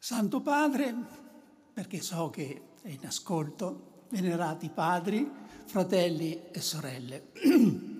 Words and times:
Santo 0.00 0.40
Padre, 0.40 0.94
perché 1.72 2.00
so 2.00 2.30
che 2.30 2.62
è 2.82 2.88
in 2.88 3.04
ascolto, 3.04 4.04
venerati 4.10 4.70
padri, 4.72 5.28
fratelli 5.66 6.40
e 6.52 6.60
sorelle. 6.60 7.26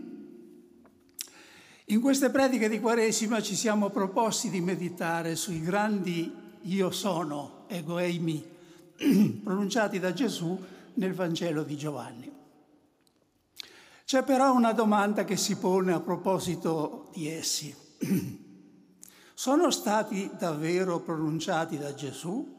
In 1.90 2.00
queste 2.00 2.30
prediche 2.30 2.68
di 2.68 2.80
Quaresima 2.80 3.42
ci 3.42 3.56
siamo 3.56 3.90
proposti 3.90 4.48
di 4.48 4.60
meditare 4.60 5.34
sui 5.36 5.60
grandi 5.60 6.30
io 6.62 6.90
sono, 6.90 7.64
ego 7.66 7.98
eimi, 7.98 8.46
pronunciati 9.42 9.98
da 9.98 10.12
Gesù 10.12 10.56
nel 10.94 11.14
Vangelo 11.14 11.62
di 11.64 11.76
Giovanni. 11.76 12.30
C'è 14.04 14.22
però 14.22 14.54
una 14.54 14.72
domanda 14.72 15.24
che 15.24 15.36
si 15.36 15.56
pone 15.56 15.92
a 15.92 16.00
proposito 16.00 17.10
di 17.12 17.28
essi. 17.28 17.74
Sono 19.38 19.70
stati 19.70 20.28
davvero 20.36 20.98
pronunciati 20.98 21.78
da 21.78 21.94
Gesù 21.94 22.56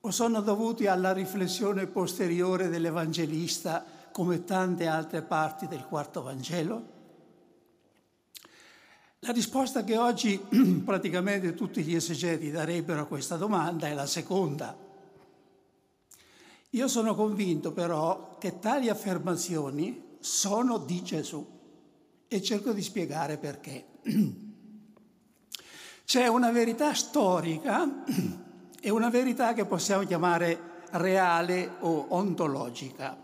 o 0.00 0.10
sono 0.10 0.40
dovuti 0.40 0.86
alla 0.86 1.12
riflessione 1.12 1.86
posteriore 1.86 2.70
dell'Evangelista 2.70 3.84
come 4.10 4.44
tante 4.44 4.86
altre 4.86 5.20
parti 5.20 5.68
del 5.68 5.84
quarto 5.84 6.22
Vangelo? 6.22 6.88
La 9.18 9.32
risposta 9.32 9.84
che 9.84 9.98
oggi 9.98 10.38
praticamente 10.82 11.52
tutti 11.52 11.82
gli 11.82 11.94
esegeti 11.94 12.50
darebbero 12.50 13.02
a 13.02 13.06
questa 13.06 13.36
domanda 13.36 13.86
è 13.86 13.92
la 13.92 14.06
seconda. 14.06 14.74
Io 16.70 16.88
sono 16.88 17.14
convinto 17.14 17.72
però 17.72 18.38
che 18.38 18.58
tali 18.58 18.88
affermazioni 18.88 20.16
sono 20.18 20.78
di 20.78 21.02
Gesù 21.02 21.46
e 22.26 22.40
cerco 22.40 22.72
di 22.72 22.80
spiegare 22.80 23.36
perché. 23.36 23.84
C'è 26.14 26.28
una 26.28 26.52
verità 26.52 26.94
storica 26.94 28.04
e 28.80 28.88
una 28.88 29.10
verità 29.10 29.52
che 29.52 29.64
possiamo 29.64 30.04
chiamare 30.04 30.82
reale 30.92 31.72
o 31.80 32.06
ontologica. 32.10 33.16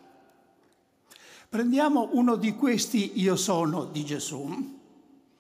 Prendiamo 1.49 2.09
uno 2.15 2.35
di 2.35 2.57
questi 2.57 3.21
io 3.21 3.37
sono 3.37 3.85
di 3.85 4.05
Gesù, 4.05 4.77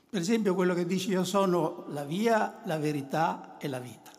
per 0.09 0.21
esempio 0.21 0.55
quello 0.55 0.75
che 0.75 0.87
dice 0.87 1.11
io 1.11 1.25
sono 1.25 1.87
la 1.89 2.05
via, 2.05 2.61
la 2.67 2.79
verità 2.79 3.57
e 3.59 3.67
la 3.67 3.81
vita. 3.81 4.13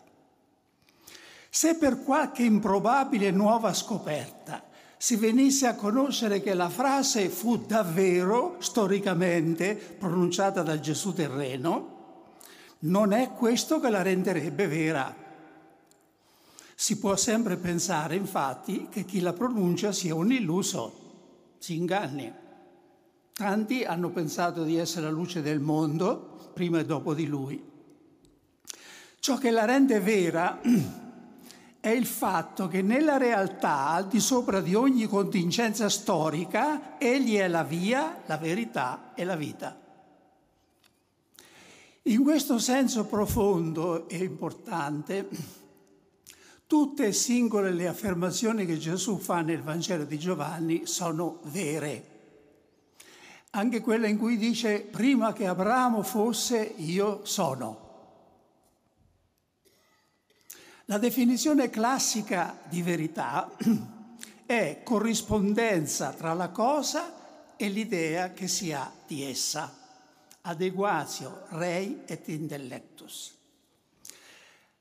Se 1.50 1.76
per 1.76 2.04
qualche 2.04 2.44
improbabile 2.44 3.32
nuova 3.32 3.74
scoperta 3.74 4.62
si 4.98 5.16
venisse 5.16 5.68
a 5.68 5.76
conoscere 5.76 6.42
che 6.42 6.54
la 6.54 6.68
frase 6.68 7.30
fu 7.30 7.60
davvero 7.60 8.58
storicamente 8.60 9.76
pronunciata 9.76 10.64
dal 10.64 10.82
Gesù 10.82 11.14
terreno, 11.14 11.91
non 12.82 13.12
è 13.12 13.32
questo 13.32 13.80
che 13.80 13.90
la 13.90 14.02
renderebbe 14.02 14.68
vera. 14.68 15.16
Si 16.74 16.98
può 16.98 17.16
sempre 17.16 17.58
pensare, 17.58 18.16
infatti, 18.16 18.88
che 18.90 19.06
chi 19.06 19.20
la 19.20 19.34
pronuncia 19.34 19.92
sia 19.92 20.16
un 20.16 20.32
illuso, 20.32 21.56
si 21.60 21.76
inganni. 21.76 22.34
Tanti 23.34 23.84
hanno 23.84 24.10
pensato 24.10 24.64
di 24.64 24.78
essere 24.78 25.06
la 25.06 25.12
luce 25.12 25.42
del 25.42 25.60
mondo 25.60 26.52
prima 26.54 26.80
e 26.80 26.86
dopo 26.86 27.14
di 27.14 27.28
lui. 27.28 27.70
Ciò 29.20 29.38
che 29.38 29.52
la 29.52 29.66
rende 29.66 30.00
vera 30.00 30.60
è 31.80 31.90
il 31.90 32.06
fatto 32.08 32.68
che 32.68 32.82
nella 32.82 33.18
realtà, 33.18 33.90
al 33.90 34.08
di 34.08 34.20
sopra 34.20 34.60
di 34.60 34.74
ogni 34.74 35.06
contingenza 35.06 35.88
storica, 35.88 36.98
egli 36.98 37.36
è 37.36 37.48
la 37.48 37.64
via, 37.64 38.24
la 38.26 38.38
verità 38.38 39.12
e 39.14 39.24
la 39.24 39.36
vita. 39.36 39.78
In 42.06 42.24
questo 42.24 42.58
senso 42.58 43.06
profondo 43.06 44.10
e 44.10 44.24
importante, 44.24 45.30
tutte 46.66 47.14
singole 47.14 47.72
le 47.72 47.88
affermazioni 47.88 48.66
che 48.66 48.80
Gesù 48.80 49.20
fa 49.20 49.42
nel 49.42 49.62
Vangelo 49.62 50.04
di 50.06 50.18
Giovanni 50.18 50.88
sono 50.88 51.42
vere. 51.44 52.08
Anche 53.52 53.82
quella 53.82 54.08
in 54.08 54.18
cui 54.18 54.38
dice 54.38 54.80
prima 54.80 55.32
che 55.32 55.46
Abramo 55.46 56.02
fosse 56.02 56.74
io 56.78 57.24
sono. 57.24 57.90
La 60.86 60.98
definizione 60.98 61.70
classica 61.70 62.60
di 62.68 62.82
verità 62.82 63.48
è 64.48 64.82
corrispondenza 64.84 66.14
tra 66.14 66.34
la 66.34 66.50
cosa 66.50 67.56
e 67.56 67.70
l'idea 67.70 68.32
che 68.32 68.48
si 68.48 68.74
ha 68.74 68.92
di 69.06 69.22
essa 69.22 69.81
adeguatio 70.42 71.46
rei 71.50 72.02
et 72.06 72.28
intellectus. 72.28 73.40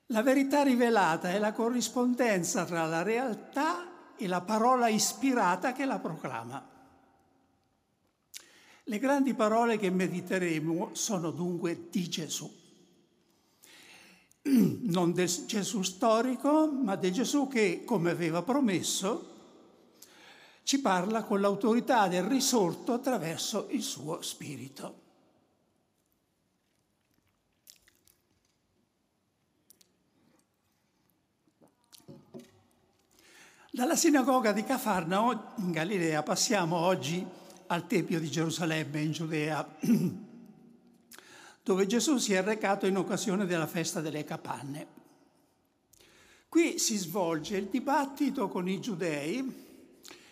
La 0.07 0.23
verità 0.23 0.63
rivelata 0.63 1.31
è 1.31 1.39
la 1.39 1.53
corrispondenza 1.53 2.65
tra 2.65 2.87
la 2.87 3.03
realtà 3.03 4.15
e 4.17 4.27
la 4.27 4.41
parola 4.41 4.89
ispirata 4.89 5.73
che 5.73 5.85
la 5.85 5.99
proclama. 5.99 6.69
Le 8.85 8.99
grandi 8.99 9.35
parole 9.35 9.79
che 9.79 9.91
mediteremo 9.91 10.91
sono 10.95 11.31
dunque 11.31 11.89
di 11.91 12.09
Gesù. 12.09 12.59
Non 14.91 15.13
del 15.13 15.29
Gesù 15.47 15.83
storico, 15.83 16.69
ma 16.73 16.97
del 16.97 17.13
Gesù 17.13 17.47
che, 17.47 17.85
come 17.85 18.11
aveva 18.11 18.43
promesso, 18.43 19.29
ci 20.65 20.81
parla 20.81 21.23
con 21.23 21.41
l'autorità 21.41 22.09
del 22.09 22.25
risorto 22.25 22.93
attraverso 22.93 23.69
il 23.71 23.83
suo 23.83 24.23
spirito. 24.23 25.10
Dalla 33.81 33.97
sinagoga 33.97 34.53
di 34.53 34.63
Cafarnao 34.63 35.55
in 35.57 35.71
Galilea 35.71 36.23
passiamo 36.23 36.77
oggi 36.77 37.27
al 37.69 37.87
Tempio 37.87 38.21
di 38.21 38.31
Gerusalemme 38.31 39.01
in 39.01 39.11
Giudea, 39.11 39.67
dove 41.65 41.87
Gesù 41.87 42.19
si 42.19 42.35
è 42.35 42.43
recato 42.43 42.85
in 42.85 42.99
occasione 42.99 43.47
della 43.47 43.67
festa 43.67 44.03
delle 44.03 44.23
capanne. 44.23 44.87
Qui 46.51 46.79
si 46.79 46.99
svolge 46.99 47.57
il 47.57 47.69
dibattito 47.69 48.49
con 48.49 48.69
i 48.69 48.83
giudei 48.83 49.43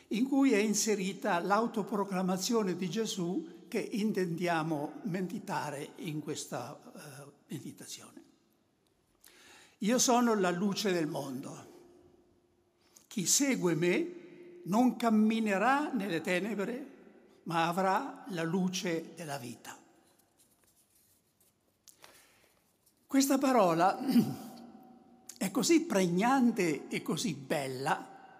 in 0.08 0.28
cui 0.28 0.52
è 0.52 0.58
inserita 0.58 1.38
l'autoproclamazione 1.38 2.76
di 2.76 2.90
Gesù 2.90 3.64
che 3.66 3.78
intendiamo 3.80 5.00
meditare 5.04 5.92
in 6.00 6.20
questa 6.20 6.78
uh, 6.82 6.98
meditazione. 7.46 8.22
Io 9.78 9.98
sono 9.98 10.34
la 10.34 10.50
luce 10.50 10.92
del 10.92 11.06
mondo. 11.06 11.67
Chi 13.18 13.26
segue 13.26 13.74
me 13.74 14.12
non 14.66 14.94
camminerà 14.94 15.90
nelle 15.92 16.20
tenebre, 16.20 16.90
ma 17.46 17.66
avrà 17.66 18.24
la 18.28 18.44
luce 18.44 19.12
della 19.16 19.38
vita. 19.38 19.76
Questa 23.04 23.36
parola 23.38 23.98
è 25.36 25.50
così 25.50 25.80
pregnante 25.80 26.86
e 26.86 27.02
così 27.02 27.34
bella 27.34 28.36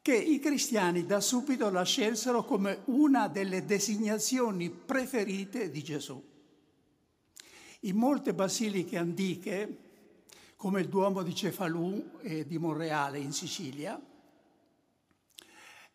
che 0.00 0.14
i 0.14 0.38
cristiani 0.38 1.04
da 1.04 1.20
subito 1.20 1.68
la 1.68 1.84
scelsero 1.84 2.42
come 2.46 2.80
una 2.86 3.28
delle 3.28 3.66
designazioni 3.66 4.70
preferite 4.70 5.70
di 5.70 5.84
Gesù. 5.84 6.24
In 7.80 7.96
molte 7.96 8.32
basiliche 8.32 8.96
antiche 8.96 9.89
come 10.60 10.82
il 10.82 10.90
Duomo 10.90 11.22
di 11.22 11.34
Cefalù 11.34 12.18
e 12.20 12.46
di 12.46 12.58
Monreale 12.58 13.18
in 13.18 13.32
Sicilia. 13.32 13.98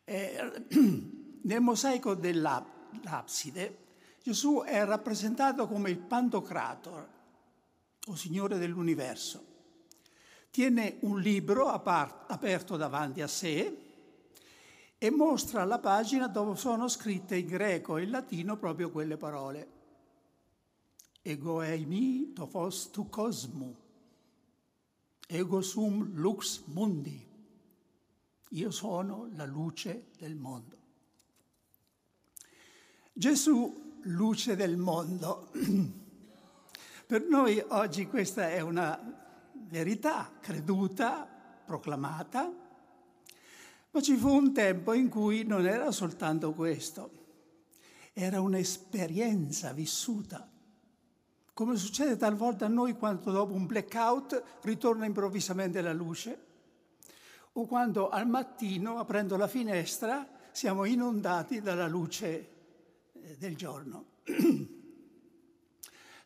Eh, 0.03 0.65
nel 1.43 1.61
mosaico 1.61 2.15
dell'abside 2.15 3.77
Gesù 4.23 4.63
è 4.65 4.83
rappresentato 4.83 5.67
come 5.67 5.91
il 5.91 5.99
Pantocrator, 5.99 7.09
o 8.07 8.15
Signore 8.15 8.57
dell'universo. 8.57 9.45
Tiene 10.49 10.97
un 11.01 11.19
libro 11.19 11.67
aperto 11.67 12.75
davanti 12.75 13.21
a 13.21 13.27
sé 13.27 13.77
e 14.97 15.11
mostra 15.11 15.63
la 15.63 15.77
pagina 15.77 16.27
dove 16.27 16.55
sono 16.55 16.87
scritte 16.87 17.35
in 17.35 17.45
greco 17.45 17.97
e 17.97 18.03
in 18.05 18.09
latino 18.09 18.57
proprio 18.57 18.89
quelle 18.89 19.15
parole. 19.15 19.69
Ego 21.21 21.61
eimi 21.61 22.33
tofos 22.33 22.89
tu 22.89 23.09
cosmu 23.09 23.83
Ego 25.27 25.61
sum 25.61 26.13
lux 26.13 26.61
mundi. 26.65 27.33
Io 28.49 28.71
sono 28.71 29.27
la 29.33 29.45
luce 29.45 30.07
del 30.17 30.35
mondo. 30.35 30.77
Gesù, 33.11 33.99
luce 34.03 34.55
del 34.55 34.77
mondo. 34.77 35.51
Per 37.07 37.23
noi 37.23 37.63
oggi 37.69 38.07
questa 38.07 38.49
è 38.49 38.59
una 38.61 38.99
verità 39.67 40.31
creduta, 40.39 41.27
proclamata, 41.65 42.51
ma 43.91 44.01
ci 44.01 44.15
fu 44.15 44.29
un 44.29 44.53
tempo 44.53 44.93
in 44.93 45.09
cui 45.09 45.43
non 45.43 45.65
era 45.65 45.91
soltanto 45.91 46.53
questo, 46.53 47.11
era 48.13 48.41
un'esperienza 48.41 49.71
vissuta 49.73 50.49
come 51.55 51.77
succede 51.77 52.17
talvolta 52.17 52.65
a 52.65 52.67
noi 52.67 52.97
quando 52.97 53.31
dopo 53.31 53.53
un 53.53 53.65
blackout 53.65 54.43
ritorna 54.63 55.05
improvvisamente 55.05 55.79
la 55.79 55.93
luce, 55.93 56.43
o 57.53 57.65
quando 57.65 58.09
al 58.09 58.27
mattino, 58.27 58.99
aprendo 58.99 59.37
la 59.37 59.47
finestra, 59.47 60.27
siamo 60.51 60.83
inondati 60.83 61.61
dalla 61.61 61.87
luce 61.87 62.49
eh, 63.13 63.37
del 63.37 63.55
giorno. 63.55 64.05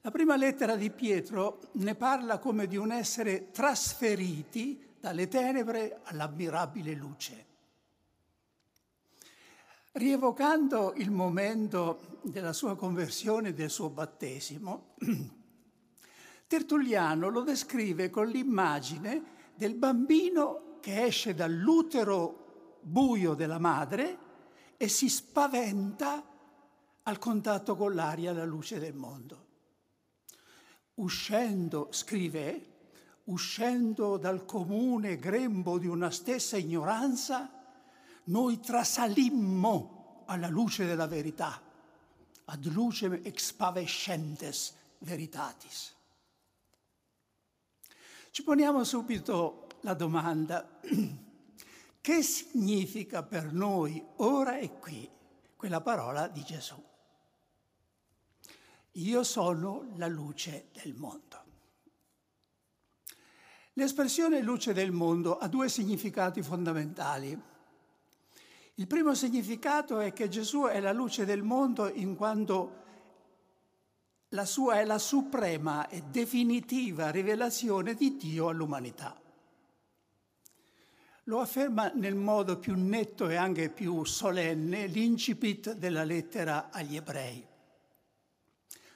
La 0.01 0.11
prima 0.11 0.35
lettera 0.35 0.75
di 0.75 0.89
Pietro 0.89 1.59
ne 1.73 1.93
parla 1.93 2.39
come 2.39 2.65
di 2.65 2.77
un 2.77 2.91
essere 2.91 3.51
trasferiti 3.51 4.81
dalle 4.99 5.27
tenebre 5.27 5.99
all'ammirabile 6.05 6.93
luce. 6.93 7.45
Rievocando 9.91 10.93
il 10.97 11.11
momento 11.11 12.19
della 12.21 12.53
sua 12.53 12.75
conversione 12.75 13.49
e 13.49 13.53
del 13.53 13.69
suo 13.69 13.89
battesimo, 13.89 14.95
Tertulliano 16.49 17.29
lo 17.29 17.41
descrive 17.41 18.09
con 18.09 18.27
l'immagine 18.27 19.51
del 19.53 19.75
bambino 19.75 20.77
che 20.79 21.03
esce 21.03 21.35
dall'utero 21.35 22.79
buio 22.81 23.35
della 23.35 23.59
madre 23.59 24.17
e 24.75 24.87
si 24.87 25.09
spaventa 25.09 26.25
al 27.03 27.19
contatto 27.19 27.75
con 27.75 27.93
l'aria 27.93 28.31
e 28.31 28.33
la 28.33 28.45
luce 28.45 28.79
del 28.79 28.95
mondo. 28.95 29.45
Uscendo, 30.95 31.89
scrive, 31.91 32.77
uscendo 33.25 34.17
dal 34.17 34.43
comune 34.45 35.17
grembo 35.17 35.77
di 35.77 35.85
una 35.85 36.09
stessa 36.09 36.57
ignoranza, 36.57 37.58
noi 38.29 38.59
trasalimmo 38.59 40.23
alla 40.27 40.47
luce 40.47 40.85
della 40.85 41.07
verità, 41.07 41.61
ad 42.45 42.65
lucem 42.65 43.19
expavescentes 43.23 44.73
veritatis. 44.99 45.95
Ci 48.31 48.43
poniamo 48.43 48.83
subito 48.83 49.67
la 49.81 49.93
domanda, 49.93 50.79
che 52.01 52.21
significa 52.21 53.23
per 53.23 53.51
noi 53.51 54.03
ora 54.17 54.57
e 54.57 54.77
qui 54.77 55.09
quella 55.55 55.81
parola 55.81 56.27
di 56.27 56.43
Gesù? 56.43 56.81
Io 58.93 59.23
sono 59.23 59.91
la 59.95 60.07
luce 60.07 60.69
del 60.73 60.93
mondo. 60.95 61.37
L'espressione 63.73 64.41
luce 64.41 64.73
del 64.73 64.91
mondo 64.91 65.37
ha 65.37 65.47
due 65.47 65.69
significati 65.69 66.41
fondamentali. 66.41 67.39
Il 68.79 68.87
primo 68.87 69.13
significato 69.13 69.99
è 69.99 70.13
che 70.13 70.29
Gesù 70.29 70.61
è 70.61 70.79
la 70.79 70.93
luce 70.93 71.25
del 71.25 71.43
mondo 71.43 71.91
in 71.91 72.15
quanto 72.15 72.77
la 74.29 74.45
sua 74.45 74.79
è 74.79 74.85
la 74.85 74.97
suprema 74.97 75.89
e 75.89 76.03
definitiva 76.09 77.09
rivelazione 77.09 77.93
di 77.93 78.15
Dio 78.15 78.47
all'umanità. 78.47 79.21
Lo 81.23 81.39
afferma 81.41 81.91
nel 81.93 82.15
modo 82.15 82.57
più 82.57 82.73
netto 82.77 83.27
e 83.27 83.35
anche 83.35 83.69
più 83.69 84.05
solenne 84.05 84.87
l'incipit 84.87 85.73
della 85.73 86.05
lettera 86.05 86.69
agli 86.71 86.95
ebrei. 86.95 87.45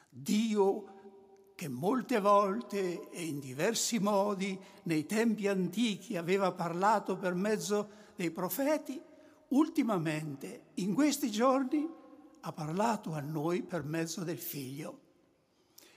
Dio 0.07 1.51
che 1.55 1.67
molte 1.67 2.21
volte 2.21 3.09
e 3.09 3.21
in 3.21 3.41
diversi 3.41 3.99
modi 3.99 4.57
nei 4.83 5.05
tempi 5.05 5.49
antichi 5.49 6.15
aveva 6.15 6.53
parlato 6.53 7.17
per 7.17 7.33
mezzo 7.33 7.89
dei 8.15 8.31
profeti, 8.31 9.11
ultimamente, 9.53 10.65
in 10.75 10.93
questi 10.93 11.31
giorni, 11.31 11.87
ha 12.41 12.51
parlato 12.51 13.13
a 13.13 13.19
noi 13.19 13.63
per 13.63 13.83
mezzo 13.83 14.23
del 14.23 14.37
Figlio, 14.37 14.99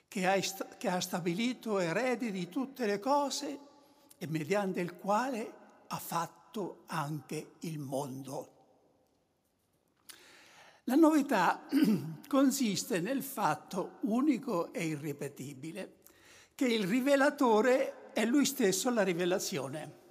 che 0.08 0.26
ha, 0.26 1.00
stabilito 1.00 1.78
erede 1.78 2.30
di 2.30 2.48
tutte 2.48 2.86
le 2.86 3.00
cose 3.00 3.58
e 4.16 4.26
mediante 4.28 4.80
il 4.80 4.96
quale 4.96 5.52
ha 5.88 5.98
fatto 5.98 6.84
anche 6.86 7.54
il 7.60 7.78
mondo. 7.78 8.52
La 10.84 10.94
novità 10.94 11.66
consiste 12.28 13.00
nel 13.00 13.22
fatto 13.22 13.98
unico 14.02 14.72
e 14.72 14.86
irripetibile 14.86 15.96
che 16.54 16.66
il 16.66 16.86
rivelatore 16.86 18.12
è 18.12 18.24
lui 18.24 18.46
stesso 18.46 18.88
la 18.90 19.02
rivelazione. 19.02 20.04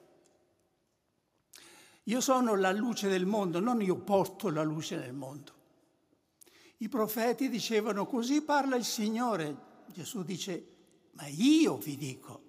Io 2.07 2.21
sono 2.21 2.55
la 2.55 2.71
luce 2.71 3.07
del 3.07 3.25
mondo, 3.25 3.59
non 3.59 3.81
io 3.81 3.97
porto 3.97 4.49
la 4.49 4.61
luce 4.63 4.95
nel 4.95 5.13
mondo. 5.13 5.53
I 6.77 6.89
profeti 6.89 7.49
dicevano 7.49 8.05
così 8.05 8.41
parla 8.41 8.75
il 8.75 8.85
Signore. 8.85 9.73
Gesù 9.87 10.23
dice, 10.23 10.67
ma 11.11 11.25
io 11.27 11.77
vi 11.77 11.97
dico. 11.97 12.43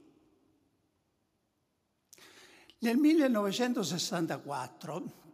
Nel 2.79 2.99
1964 2.99 5.25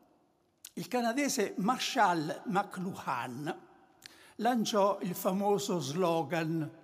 il 0.74 0.88
canadese 0.88 1.52
Marshall 1.58 2.42
McLuhan 2.46 3.68
lanciò 4.36 4.98
il 5.02 5.14
famoso 5.14 5.80
slogan 5.80 6.80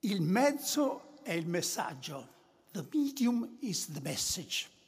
Il 0.00 0.22
mezzo 0.22 1.18
è 1.22 1.32
il 1.32 1.46
messaggio. 1.46 2.38
The 2.70 2.86
medium 2.92 3.56
is 3.60 3.92
the 3.92 4.00
message. 4.00 4.78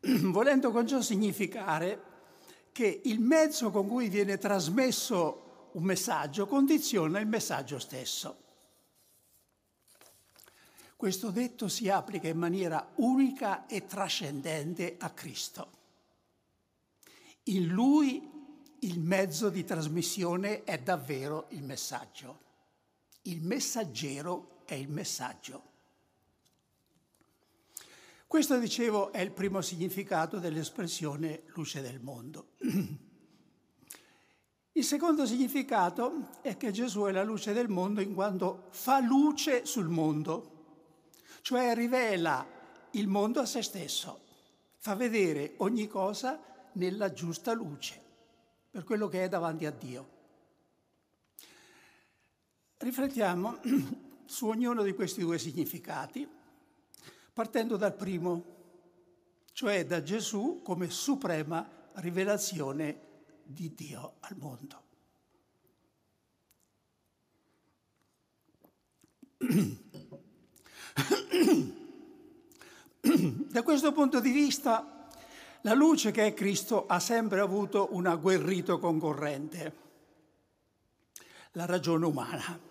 volendo 0.30 0.70
con 0.70 0.86
ciò 0.86 1.00
significare 1.00 2.08
che 2.72 3.00
il 3.04 3.20
mezzo 3.20 3.70
con 3.70 3.86
cui 3.86 4.08
viene 4.08 4.38
trasmesso 4.38 5.68
un 5.72 5.82
messaggio 5.82 6.46
condiziona 6.46 7.20
il 7.20 7.26
messaggio 7.26 7.78
stesso. 7.78 8.48
Questo 10.96 11.30
detto 11.30 11.68
si 11.68 11.88
applica 11.88 12.28
in 12.28 12.38
maniera 12.38 12.92
unica 12.96 13.66
e 13.66 13.86
trascendente 13.86 14.96
a 14.98 15.10
Cristo. 15.10 15.78
In 17.44 17.68
Lui 17.68 18.28
il 18.80 19.00
mezzo 19.00 19.48
di 19.48 19.64
trasmissione 19.64 20.64
è 20.64 20.78
davvero 20.78 21.46
il 21.50 21.62
messaggio. 21.62 22.48
Il 23.22 23.42
messaggero 23.42 24.62
è 24.64 24.74
il 24.74 24.88
messaggio. 24.88 25.69
Questo, 28.30 28.60
dicevo, 28.60 29.10
è 29.10 29.22
il 29.22 29.32
primo 29.32 29.60
significato 29.60 30.38
dell'espressione 30.38 31.42
luce 31.46 31.82
del 31.82 31.98
mondo. 31.98 32.50
Il 34.70 34.84
secondo 34.84 35.26
significato 35.26 36.28
è 36.40 36.56
che 36.56 36.70
Gesù 36.70 37.06
è 37.06 37.10
la 37.10 37.24
luce 37.24 37.52
del 37.52 37.68
mondo 37.68 38.00
in 38.00 38.14
quanto 38.14 38.68
fa 38.70 39.00
luce 39.00 39.66
sul 39.66 39.88
mondo, 39.88 41.08
cioè 41.40 41.74
rivela 41.74 42.46
il 42.92 43.08
mondo 43.08 43.40
a 43.40 43.46
se 43.46 43.62
stesso, 43.62 44.20
fa 44.76 44.94
vedere 44.94 45.54
ogni 45.56 45.88
cosa 45.88 46.40
nella 46.74 47.12
giusta 47.12 47.52
luce, 47.52 48.00
per 48.70 48.84
quello 48.84 49.08
che 49.08 49.24
è 49.24 49.28
davanti 49.28 49.66
a 49.66 49.72
Dio. 49.72 50.08
Riflettiamo 52.76 53.58
su 54.24 54.46
ognuno 54.46 54.84
di 54.84 54.92
questi 54.92 55.20
due 55.20 55.36
significati 55.36 56.38
partendo 57.32 57.76
dal 57.76 57.94
primo, 57.94 58.44
cioè 59.52 59.84
da 59.86 60.02
Gesù 60.02 60.60
come 60.62 60.90
suprema 60.90 61.68
rivelazione 61.94 63.08
di 63.42 63.74
Dio 63.74 64.14
al 64.20 64.36
mondo. 64.36 64.82
Da 73.50 73.62
questo 73.62 73.92
punto 73.92 74.20
di 74.20 74.30
vista, 74.30 75.08
la 75.62 75.74
luce 75.74 76.12
che 76.12 76.26
è 76.26 76.34
Cristo 76.34 76.86
ha 76.86 77.00
sempre 77.00 77.40
avuto 77.40 77.88
un 77.92 78.06
agguerrito 78.06 78.78
concorrente, 78.78 79.74
la 81.52 81.66
ragione 81.66 82.06
umana. 82.06 82.69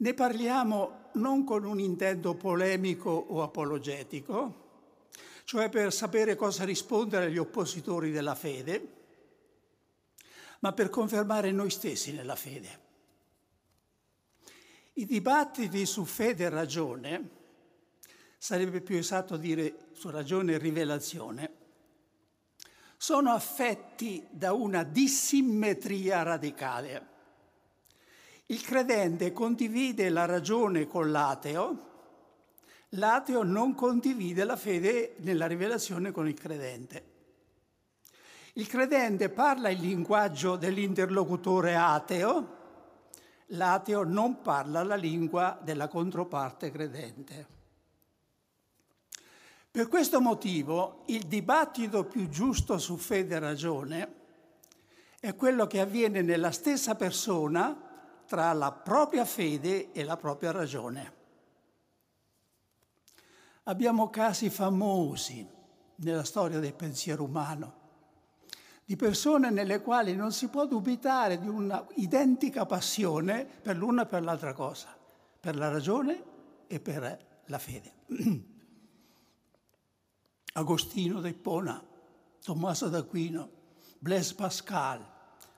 Ne 0.00 0.14
parliamo 0.14 1.10
non 1.14 1.44
con 1.44 1.64
un 1.64 1.78
intento 1.78 2.34
polemico 2.34 3.10
o 3.10 3.42
apologetico, 3.42 4.68
cioè 5.44 5.68
per 5.68 5.92
sapere 5.92 6.36
cosa 6.36 6.64
rispondere 6.64 7.26
agli 7.26 7.36
oppositori 7.36 8.10
della 8.10 8.34
fede, 8.34 8.96
ma 10.60 10.72
per 10.72 10.88
confermare 10.88 11.50
noi 11.52 11.68
stessi 11.68 12.12
nella 12.12 12.34
fede. 12.34 12.88
I 14.94 15.04
dibattiti 15.04 15.84
su 15.84 16.04
fede 16.06 16.44
e 16.44 16.48
ragione, 16.48 17.30
sarebbe 18.38 18.80
più 18.80 18.96
esatto 18.96 19.36
dire 19.36 19.88
su 19.92 20.08
ragione 20.08 20.54
e 20.54 20.58
rivelazione, 20.58 21.52
sono 22.96 23.32
affetti 23.32 24.26
da 24.30 24.54
una 24.54 24.82
dissimmetria 24.82 26.22
radicale. 26.22 27.08
Il 28.50 28.62
credente 28.62 29.32
condivide 29.32 30.08
la 30.08 30.24
ragione 30.24 30.88
con 30.88 31.12
l'ateo, 31.12 31.88
l'ateo 32.90 33.44
non 33.44 33.76
condivide 33.76 34.42
la 34.42 34.56
fede 34.56 35.14
nella 35.18 35.46
rivelazione 35.46 36.10
con 36.10 36.26
il 36.26 36.34
credente. 36.34 37.04
Il 38.54 38.66
credente 38.66 39.28
parla 39.28 39.68
il 39.68 39.78
linguaggio 39.78 40.56
dell'interlocutore 40.56 41.76
ateo, 41.76 42.56
l'ateo 43.46 44.02
non 44.02 44.42
parla 44.42 44.82
la 44.82 44.96
lingua 44.96 45.56
della 45.62 45.86
controparte 45.86 46.72
credente. 46.72 47.46
Per 49.70 49.86
questo 49.86 50.20
motivo 50.20 51.04
il 51.06 51.22
dibattito 51.28 52.02
più 52.02 52.28
giusto 52.28 52.78
su 52.78 52.96
fede 52.96 53.36
e 53.36 53.38
ragione 53.38 54.14
è 55.20 55.36
quello 55.36 55.68
che 55.68 55.78
avviene 55.78 56.20
nella 56.20 56.50
stessa 56.50 56.96
persona 56.96 57.84
tra 58.30 58.52
la 58.52 58.70
propria 58.70 59.24
fede 59.24 59.90
e 59.90 60.04
la 60.04 60.16
propria 60.16 60.52
ragione. 60.52 61.12
Abbiamo 63.64 64.08
casi 64.08 64.50
famosi 64.50 65.44
nella 65.96 66.22
storia 66.22 66.60
del 66.60 66.74
pensiero 66.74 67.24
umano 67.24 67.78
di 68.84 68.94
persone 68.94 69.50
nelle 69.50 69.82
quali 69.82 70.14
non 70.14 70.30
si 70.30 70.46
può 70.46 70.64
dubitare 70.64 71.40
di 71.40 71.48
una 71.48 71.84
identica 71.94 72.66
passione 72.66 73.44
per 73.44 73.76
l'una 73.76 74.02
e 74.02 74.06
per 74.06 74.22
l'altra 74.22 74.52
cosa, 74.52 74.96
per 75.40 75.56
la 75.56 75.68
ragione 75.68 76.22
e 76.68 76.78
per 76.78 77.42
la 77.46 77.58
fede. 77.58 77.94
Agostino 80.54 81.20
d'Ippona, 81.20 81.84
Tommaso 82.40 82.88
d'Aquino, 82.88 83.50
Blaise 83.98 84.36
Pascal, 84.36 85.04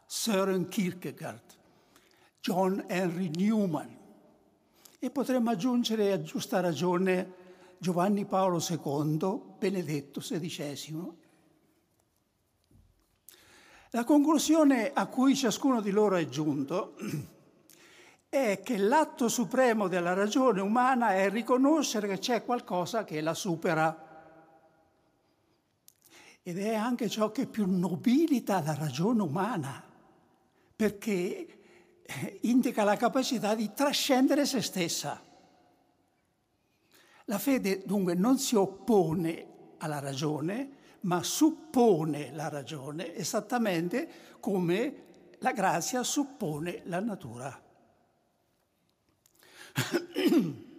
Søren 0.06 0.68
Kierkegaard, 0.68 1.60
John 2.42 2.84
Henry 2.88 3.30
Newman 3.34 3.96
e 4.98 5.10
potremmo 5.10 5.48
aggiungere 5.48 6.12
a 6.12 6.20
giusta 6.20 6.60
ragione 6.60 7.40
Giovanni 7.78 8.26
Paolo 8.26 8.58
II, 8.60 9.40
Benedetto 9.58 10.20
XVI 10.20 11.20
la 13.94 14.04
conclusione 14.04 14.90
a 14.94 15.04
cui 15.04 15.36
ciascuno 15.36 15.82
di 15.82 15.90
loro 15.90 16.16
è 16.16 16.26
giunto 16.26 16.96
è 18.26 18.62
che 18.64 18.78
l'atto 18.78 19.28
supremo 19.28 19.86
della 19.86 20.14
ragione 20.14 20.62
umana 20.62 21.12
è 21.12 21.28
riconoscere 21.28 22.08
che 22.08 22.18
c'è 22.18 22.42
qualcosa 22.42 23.04
che 23.04 23.20
la 23.20 23.34
supera. 23.34 24.08
Ed 26.42 26.58
è 26.58 26.74
anche 26.74 27.10
ciò 27.10 27.30
che 27.30 27.46
più 27.46 27.66
nobilita 27.68 28.62
la 28.62 28.74
ragione 28.74 29.20
umana, 29.20 29.84
perché 30.74 31.61
indica 32.42 32.84
la 32.84 32.96
capacità 32.96 33.54
di 33.54 33.72
trascendere 33.74 34.46
se 34.46 34.60
stessa. 34.60 35.22
La 37.26 37.38
fede 37.38 37.82
dunque 37.84 38.14
non 38.14 38.38
si 38.38 38.56
oppone 38.56 39.46
alla 39.78 40.00
ragione, 40.00 40.80
ma 41.00 41.22
suppone 41.22 42.32
la 42.32 42.48
ragione, 42.48 43.14
esattamente 43.14 44.08
come 44.40 45.04
la 45.38 45.52
grazia 45.52 46.02
suppone 46.02 46.82
la 46.84 47.00
natura. 47.00 47.60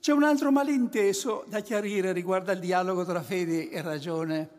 C'è 0.00 0.12
un 0.12 0.22
altro 0.22 0.52
malinteso 0.52 1.44
da 1.48 1.60
chiarire 1.60 2.12
riguardo 2.12 2.50
al 2.52 2.60
dialogo 2.60 3.04
tra 3.04 3.22
fede 3.22 3.70
e 3.70 3.82
ragione. 3.82 4.50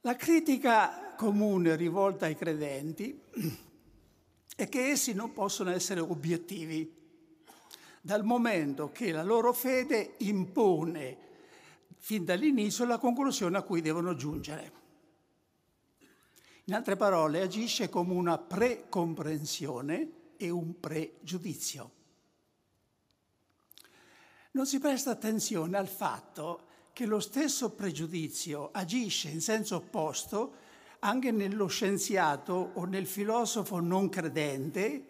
La 0.00 0.16
critica 0.16 1.14
comune 1.16 1.76
rivolta 1.76 2.26
ai 2.26 2.34
credenti 2.34 3.20
è 4.62 4.68
che 4.68 4.90
essi 4.90 5.12
non 5.12 5.32
possono 5.32 5.70
essere 5.70 5.98
obiettivi, 5.98 7.00
dal 8.00 8.24
momento 8.24 8.92
che 8.92 9.10
la 9.10 9.24
loro 9.24 9.52
fede 9.52 10.14
impone 10.18 11.18
fin 11.98 12.24
dall'inizio 12.24 12.84
la 12.84 12.98
conclusione 12.98 13.58
a 13.58 13.62
cui 13.62 13.80
devono 13.80 14.14
giungere. 14.14 14.80
In 16.64 16.74
altre 16.74 16.94
parole, 16.94 17.40
agisce 17.40 17.88
come 17.88 18.12
una 18.12 18.38
precomprensione 18.38 20.10
e 20.36 20.48
un 20.48 20.78
pregiudizio. 20.78 21.90
Non 24.52 24.66
si 24.66 24.78
presta 24.78 25.10
attenzione 25.10 25.76
al 25.76 25.88
fatto 25.88 26.66
che 26.92 27.06
lo 27.06 27.18
stesso 27.18 27.70
pregiudizio 27.70 28.70
agisce 28.72 29.28
in 29.28 29.40
senso 29.40 29.76
opposto 29.76 30.54
anche 31.04 31.32
nello 31.32 31.66
scienziato 31.66 32.72
o 32.74 32.84
nel 32.84 33.06
filosofo 33.06 33.80
non 33.80 34.08
credente 34.08 35.06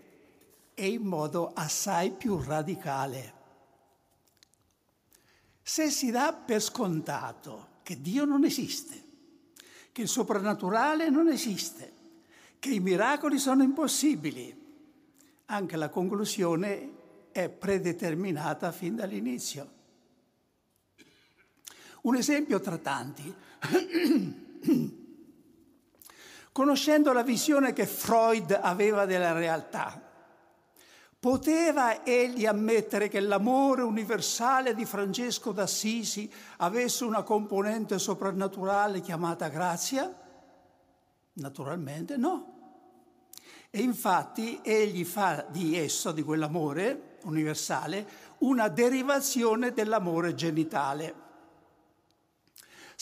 e 0.75 0.89
in 0.89 1.03
modo 1.03 1.53
assai 1.53 2.13
più 2.13 2.41
radicale. 2.41 3.41
Se 5.63 5.91
si 5.91 6.11
dà 6.11 6.33
per 6.33 6.63
scontato 6.63 7.81
che 7.83 8.01
Dio 8.01 8.25
non 8.25 8.45
esiste, 8.45 9.05
che 9.93 10.03
il 10.03 10.09
soprannaturale 10.09 11.11
non 11.11 11.29
esiste, 11.29 11.93
che 12.59 12.71
i 12.71 12.81
miracoli 12.81 13.39
sono 13.39 13.63
impossibili, 13.63 14.61
anche 15.47 15.77
la 15.77 15.91
conclusione 15.91 17.01
è 17.33 17.51
predeterminata 17.51 18.73
fin 18.73 18.97
dall'inizio. 18.97 19.81
Un 22.03 22.17
esempio 22.17 22.61
tra 22.61 22.79
tanti. 22.79 23.33
Conoscendo 26.53 27.13
la 27.13 27.23
visione 27.23 27.73
che 27.73 27.87
Freud 27.87 28.59
aveva 28.61 29.07
della 29.07 29.33
realtà, 29.33 30.11
Poteva 31.23 32.05
egli 32.05 32.47
ammettere 32.47 33.07
che 33.07 33.21
l'amore 33.21 33.83
universale 33.83 34.75
di 34.75 34.85
Francesco 34.85 35.53
d'Assisi 35.53 36.29
avesse 36.57 37.05
una 37.05 37.23
componente 37.23 37.97
soprannaturale 38.01 39.01
chiamata 39.01 39.47
grazia? 39.47 40.13
Naturalmente 41.35 42.17
no. 42.17 42.47
E 43.71 43.83
infatti 43.83 44.59
egli 44.65 45.05
fa 45.05 45.47
di 45.49 45.79
esso, 45.79 46.11
di 46.11 46.25
quell'amore 46.25 47.19
universale, 47.23 48.05
una 48.39 48.67
derivazione 48.67 49.71
dell'amore 49.73 50.35
genitale. 50.35 51.15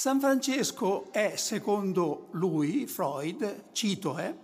San 0.00 0.19
Francesco 0.19 1.12
è, 1.12 1.37
secondo 1.37 2.28
lui, 2.30 2.87
Freud, 2.87 3.64
cito, 3.73 4.16
eh, 4.16 4.35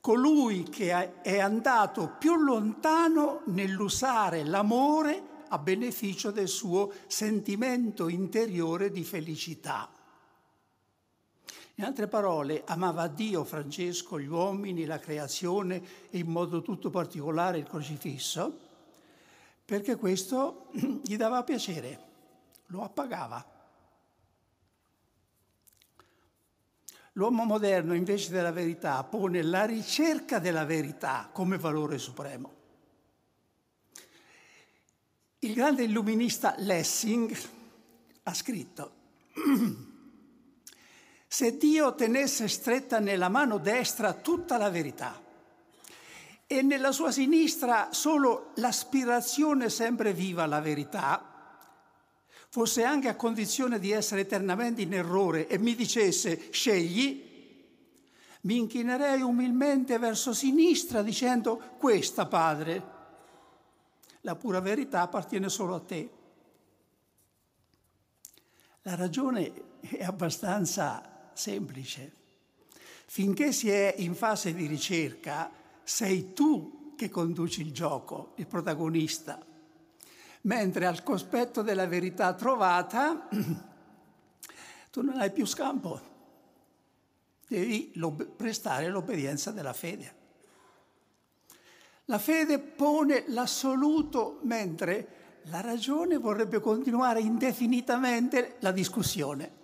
colui 0.00 0.62
che 0.62 1.20
è 1.20 1.38
andato 1.38 2.14
più 2.18 2.34
lontano 2.36 3.42
nell'usare 3.48 4.42
l'amore 4.42 5.22
a 5.48 5.58
beneficio 5.58 6.30
del 6.30 6.48
suo 6.48 6.90
sentimento 7.08 8.08
interiore 8.08 8.90
di 8.90 9.04
felicità. 9.04 9.86
In 11.74 11.84
altre 11.84 12.08
parole, 12.08 12.62
amava 12.64 13.06
Dio 13.06 13.44
Francesco, 13.44 14.18
gli 14.18 14.24
uomini, 14.24 14.86
la 14.86 14.98
creazione 14.98 16.08
e 16.08 16.16
in 16.16 16.28
modo 16.28 16.62
tutto 16.62 16.88
particolare 16.88 17.58
il 17.58 17.66
crocifisso, 17.66 18.60
perché 19.62 19.96
questo 19.96 20.68
gli 21.04 21.18
dava 21.18 21.44
piacere, 21.44 22.00
lo 22.68 22.82
appagava. 22.82 23.52
L'uomo 27.16 27.44
moderno 27.44 27.94
invece 27.94 28.30
della 28.30 28.50
verità 28.50 29.02
pone 29.04 29.40
la 29.42 29.64
ricerca 29.64 30.40
della 30.40 30.64
verità 30.64 31.28
come 31.32 31.58
valore 31.58 31.96
supremo. 31.98 32.52
Il 35.38 35.54
grande 35.54 35.84
illuminista 35.84 36.54
Lessing 36.58 37.36
ha 38.24 38.34
scritto, 38.34 38.92
se 41.28 41.56
Dio 41.56 41.94
tenesse 41.94 42.48
stretta 42.48 42.98
nella 42.98 43.28
mano 43.28 43.58
destra 43.58 44.14
tutta 44.14 44.56
la 44.56 44.70
verità 44.70 45.22
e 46.48 46.62
nella 46.62 46.90
sua 46.90 47.12
sinistra 47.12 47.92
solo 47.92 48.50
l'aspirazione 48.54 49.68
sempre 49.68 50.12
viva 50.12 50.42
alla 50.42 50.60
verità, 50.60 51.33
fosse 52.54 52.84
anche 52.84 53.08
a 53.08 53.16
condizione 53.16 53.80
di 53.80 53.90
essere 53.90 54.20
eternamente 54.20 54.80
in 54.80 54.94
errore 54.94 55.48
e 55.48 55.58
mi 55.58 55.74
dicesse 55.74 56.52
scegli, 56.52 57.20
mi 58.42 58.58
inchinerei 58.58 59.22
umilmente 59.22 59.98
verso 59.98 60.32
sinistra 60.32 61.02
dicendo 61.02 61.60
questa, 61.78 62.26
Padre, 62.26 62.82
la 64.20 64.36
pura 64.36 64.60
verità 64.60 65.00
appartiene 65.00 65.48
solo 65.48 65.74
a 65.74 65.80
te. 65.80 66.10
La 68.82 68.94
ragione 68.94 69.80
è 69.80 70.04
abbastanza 70.04 71.32
semplice. 71.32 72.12
Finché 73.06 73.50
si 73.50 73.68
è 73.68 73.96
in 73.98 74.14
fase 74.14 74.54
di 74.54 74.66
ricerca, 74.66 75.50
sei 75.82 76.32
tu 76.32 76.94
che 76.94 77.10
conduci 77.10 77.62
il 77.62 77.72
gioco, 77.72 78.34
il 78.36 78.46
protagonista 78.46 79.44
mentre 80.44 80.86
al 80.86 81.02
cospetto 81.02 81.62
della 81.62 81.86
verità 81.86 82.34
trovata 82.34 83.28
tu 84.90 85.02
non 85.02 85.20
hai 85.20 85.32
più 85.32 85.44
scampo, 85.46 86.00
devi 87.48 87.92
prestare 88.36 88.88
l'obbedienza 88.88 89.50
della 89.50 89.72
fede. 89.72 90.22
La 92.06 92.18
fede 92.18 92.58
pone 92.58 93.24
l'assoluto, 93.28 94.38
mentre 94.42 95.40
la 95.44 95.60
ragione 95.60 96.18
vorrebbe 96.18 96.60
continuare 96.60 97.20
indefinitamente 97.20 98.56
la 98.60 98.72
discussione. 98.72 99.62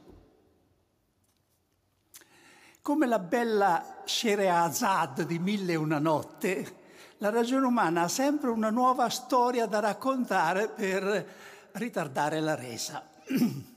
Come 2.83 3.07
la 3.07 3.19
bella 3.19 4.03
Scheherazade 4.05 5.27
di 5.27 5.39
Mille 5.39 5.73
e 5.73 5.77
una 5.77 5.99
notte, 5.99 6.80
la 7.23 7.29
ragione 7.29 7.67
umana 7.67 8.03
ha 8.03 8.09
sempre 8.09 8.49
una 8.49 8.71
nuova 8.71 9.11
storia 9.11 9.67
da 9.67 9.79
raccontare 9.79 10.69
per 10.69 11.27
ritardare 11.73 12.41
la 12.41 12.55
resa. 12.55 13.07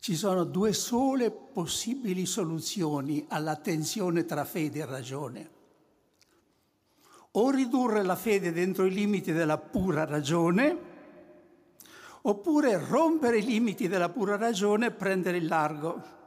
Ci 0.00 0.16
sono 0.16 0.44
due 0.44 0.72
sole 0.72 1.30
possibili 1.30 2.24
soluzioni 2.24 3.26
alla 3.28 3.56
tensione 3.56 4.24
tra 4.24 4.46
fede 4.46 4.80
e 4.80 4.86
ragione. 4.86 5.50
O 7.32 7.50
ridurre 7.50 8.02
la 8.02 8.16
fede 8.16 8.50
dentro 8.52 8.86
i 8.86 8.90
limiti 8.90 9.32
della 9.32 9.58
pura 9.58 10.06
ragione, 10.06 10.92
oppure 12.22 12.78
rompere 12.78 13.36
i 13.38 13.44
limiti 13.44 13.86
della 13.86 14.08
pura 14.08 14.36
ragione 14.36 14.86
e 14.86 14.92
prendere 14.92 15.36
il 15.36 15.46
largo. 15.46 16.23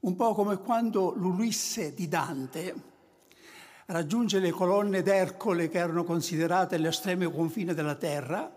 Un 0.00 0.16
po' 0.16 0.32
come 0.34 0.56
quando 0.56 1.12
l'Ulisse 1.14 1.92
di 1.92 2.08
Dante 2.08 2.74
raggiunge 3.86 4.38
le 4.38 4.50
colonne 4.50 5.02
d'Ercole 5.02 5.68
che 5.68 5.78
erano 5.78 6.04
considerate 6.04 6.78
l'estremo 6.78 7.30
confine 7.30 7.74
della 7.74 7.96
terra 7.96 8.50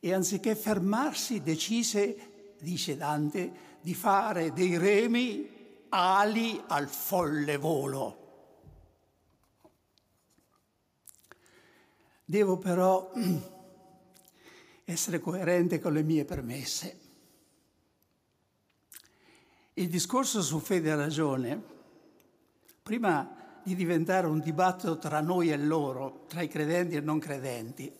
e 0.00 0.12
anziché 0.12 0.56
fermarsi 0.56 1.42
decise, 1.42 2.54
dice 2.58 2.96
Dante, 2.96 3.70
di 3.80 3.94
fare 3.94 4.52
dei 4.52 4.76
remi 4.76 5.48
ali 5.90 6.60
al 6.66 6.88
folle 6.88 7.56
volo. 7.56 8.18
Devo 12.24 12.58
però 12.58 13.12
essere 14.84 15.20
coerente 15.20 15.78
con 15.78 15.92
le 15.92 16.02
mie 16.02 16.24
premesse. 16.24 17.01
Il 19.74 19.88
discorso 19.88 20.42
su 20.42 20.58
fede 20.58 20.90
e 20.90 20.96
ragione, 20.96 21.62
prima 22.82 23.60
di 23.62 23.74
diventare 23.74 24.26
un 24.26 24.40
dibattito 24.40 24.98
tra 24.98 25.20
noi 25.20 25.50
e 25.50 25.56
loro, 25.56 26.24
tra 26.28 26.42
i 26.42 26.48
credenti 26.48 26.96
e 26.96 27.00
non 27.00 27.18
credenti, 27.18 27.90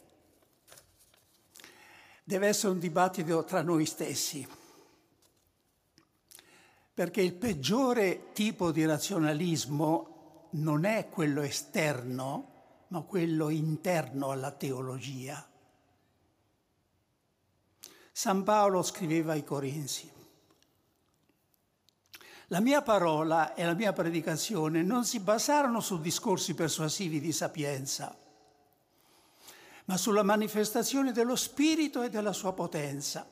deve 2.22 2.48
essere 2.48 2.72
un 2.72 2.78
dibattito 2.78 3.44
tra 3.44 3.62
noi 3.62 3.86
stessi. 3.86 4.46
Perché 6.92 7.22
il 7.22 7.34
peggiore 7.34 8.32
tipo 8.32 8.70
di 8.70 8.84
razionalismo 8.84 10.48
non 10.50 10.84
è 10.84 11.08
quello 11.08 11.40
esterno, 11.40 12.50
ma 12.88 13.00
quello 13.00 13.48
interno 13.48 14.30
alla 14.30 14.50
teologia. 14.50 15.48
San 18.12 18.42
Paolo 18.42 18.82
scriveva 18.82 19.32
ai 19.32 19.42
Corinzi, 19.42 20.20
la 22.52 22.60
mia 22.60 22.82
parola 22.82 23.54
e 23.54 23.64
la 23.64 23.72
mia 23.72 23.94
predicazione 23.94 24.82
non 24.82 25.06
si 25.06 25.20
basarono 25.20 25.80
su 25.80 25.98
discorsi 26.02 26.52
persuasivi 26.52 27.18
di 27.18 27.32
sapienza, 27.32 28.14
ma 29.86 29.96
sulla 29.96 30.22
manifestazione 30.22 31.12
dello 31.12 31.34
Spirito 31.34 32.02
e 32.02 32.10
della 32.10 32.34
sua 32.34 32.52
potenza, 32.52 33.26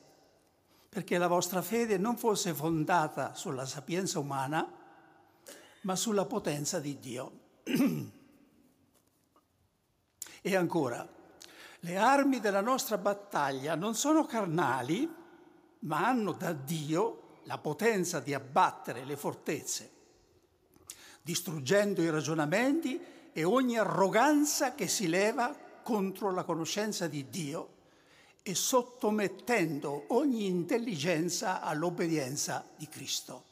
perché 0.89 1.19
la 1.19 1.27
vostra 1.27 1.61
fede 1.61 1.99
non 1.99 2.17
fosse 2.17 2.51
fondata 2.55 3.35
sulla 3.35 3.67
sapienza 3.67 4.17
umana, 4.17 4.67
ma 5.81 5.95
sulla 5.95 6.25
potenza 6.25 6.79
di 6.79 6.97
Dio. 6.97 7.31
e 10.41 10.55
ancora, 10.55 11.07
le 11.81 11.95
armi 11.95 12.39
della 12.39 12.61
nostra 12.61 12.97
battaglia 12.97 13.75
non 13.75 13.93
sono 13.93 14.25
carnali, 14.25 15.07
ma 15.81 16.07
hanno 16.07 16.31
da 16.31 16.53
Dio 16.53 17.20
la 17.43 17.57
potenza 17.57 18.19
di 18.19 18.33
abbattere 18.33 19.05
le 19.05 19.15
fortezze, 19.15 19.89
distruggendo 21.21 22.01
i 22.01 22.09
ragionamenti 22.09 22.99
e 23.33 23.43
ogni 23.43 23.77
arroganza 23.77 24.75
che 24.75 24.87
si 24.87 25.07
leva 25.07 25.55
contro 25.83 26.31
la 26.31 26.43
conoscenza 26.43 27.07
di 27.07 27.29
Dio 27.29 27.79
e 28.43 28.55
sottomettendo 28.55 30.05
ogni 30.09 30.47
intelligenza 30.47 31.61
all'obbedienza 31.61 32.67
di 32.75 32.87
Cristo. 32.87 33.49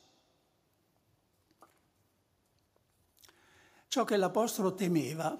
Ciò 3.87 4.03
che 4.03 4.17
l'Apostolo 4.17 4.75
temeva 4.75 5.37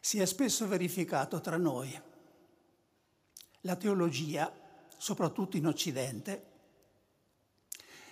si 0.00 0.20
è 0.20 0.24
spesso 0.24 0.66
verificato 0.68 1.40
tra 1.40 1.56
noi. 1.56 2.00
La 3.62 3.76
teologia, 3.76 4.50
soprattutto 4.96 5.56
in 5.56 5.66
Occidente, 5.66 6.54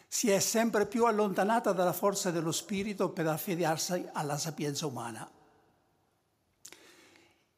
si 0.07 0.31
è 0.31 0.39
sempre 0.39 0.87
più 0.87 1.07
allontanata 1.07 1.73
dalla 1.73 1.93
forza 1.93 2.31
dello 2.31 2.53
spirito 2.53 3.11
per 3.11 3.27
affiliarsi 3.27 4.09
alla 4.13 4.39
sapienza 4.39 4.87
umana. 4.87 5.29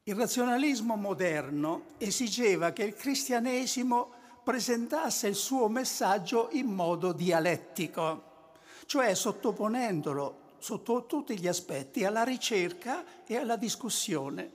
Il 0.05 0.15
razionalismo 0.15 0.97
moderno 0.97 1.83
esigeva 1.99 2.71
che 2.71 2.85
il 2.85 2.95
cristianesimo 2.95 4.13
presentasse 4.43 5.27
il 5.27 5.35
suo 5.35 5.69
messaggio 5.69 6.49
in 6.53 6.67
modo 6.67 7.13
dialettico, 7.13 8.53
cioè 8.87 9.15
sottoponendolo 9.15 10.55
sotto 10.59 11.07
tutti 11.07 11.39
gli 11.39 11.49
aspetti 11.49 12.05
alla 12.05 12.23
ricerca 12.23 13.25
e 13.27 13.37
alla 13.37 13.57
discussione, 13.57 14.51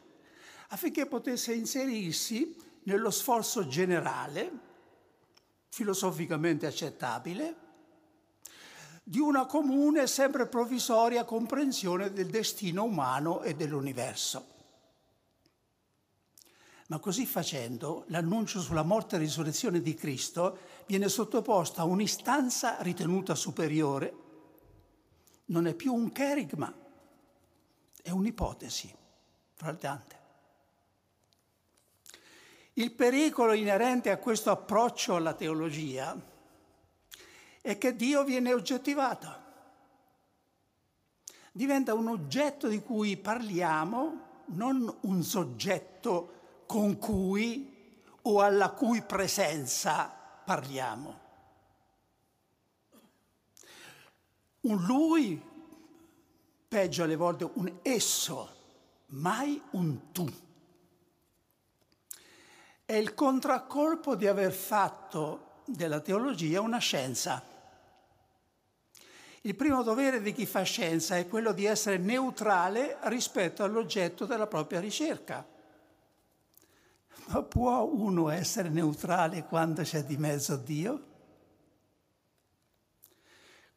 affinché 0.69 1.05
potesse 1.05 1.53
inserirsi 1.53 2.55
nello 2.84 3.12
sforzo 3.12 3.67
generale, 3.67 4.52
filosoficamente 5.70 6.65
accettabile, 6.65 7.56
di 9.04 9.20
una 9.20 9.46
comune 9.46 10.04
e 10.04 10.08
sempre 10.08 10.48
provvisoria 10.48 11.26
comprensione 11.26 12.13
del 12.13 12.30
destino 12.30 12.84
umano 12.84 13.41
e 13.41 13.56
dell'universo. 13.56 14.48
Ma 16.88 17.00
così 17.00 17.26
facendo, 17.26 18.04
l'annuncio 18.08 18.60
sulla 18.60 18.84
morte 18.84 19.15
e 19.15 19.20
risurrezione 19.20 19.82
di 19.82 19.94
Cristo 19.96 20.58
viene 20.88 21.08
sottoposto 21.08 21.80
a 21.82 21.86
un'istanza 21.86 22.82
ritenuta 22.82 23.34
superiore 23.34 24.13
non 25.46 25.67
è 25.67 25.74
più 25.74 25.94
un 25.94 26.12
cherigma, 26.12 26.74
è 28.02 28.10
un'ipotesi, 28.10 28.94
fra 29.54 29.72
le 29.72 29.78
tante. 29.78 30.20
Il 32.82 32.94
pericolo 32.94 33.54
inerente 33.54 34.10
a 34.10 34.17
questo 34.17 34.50
approccio 34.50 35.15
alla 35.15 35.36
teologia 35.36 36.20
è 37.62 37.78
che 37.78 37.96
Dio 37.96 38.24
viene 38.24 38.54
oggettivato, 38.54 39.41
diventa 41.52 41.94
un 41.94 42.08
oggetto 42.08 42.67
di 42.67 42.82
cui 42.82 43.17
parliamo, 43.17 44.30
non 44.46 44.98
un 45.02 45.22
soggetto 45.22 46.63
con 46.65 46.98
cui 46.98 48.02
o 48.24 48.41
alla 48.41 48.72
cui 48.72 49.04
presenza 49.04 50.12
parliamo. 50.44 51.20
Un 54.62 54.84
lui, 54.86 55.39
peggio 56.67 57.04
alle 57.04 57.15
volte 57.15 57.48
un 57.54 57.78
esso, 57.84 58.56
mai 59.10 59.62
un 59.74 60.12
tu. 60.12 60.50
È 62.91 62.97
il 62.97 63.13
contraccolpo 63.13 64.17
di 64.17 64.27
aver 64.27 64.51
fatto 64.51 65.62
della 65.63 66.01
teologia 66.01 66.60
una 66.60 66.80
scienza. 66.80 67.41
Il 69.43 69.56
primo 69.56 69.82
dovere 69.82 70.21
di 70.21 70.34
chi 70.34 70.45
fa 70.45 70.63
scienza 70.63 71.15
è 71.15 71.25
quello 71.25 71.54
di 71.54 71.63
essere 71.63 71.97
neutrale 71.97 72.97
rispetto 73.04 73.63
all'oggetto 73.63 74.25
della 74.25 74.45
propria 74.45 74.82
ricerca. 74.82 75.47
Ma 77.27 77.41
può 77.43 77.86
uno 77.86 78.27
essere 78.27 78.67
neutrale 78.67 79.45
quando 79.45 79.84
c'è 79.84 80.04
di 80.04 80.17
mezzo 80.17 80.58
Dio? 80.58 81.06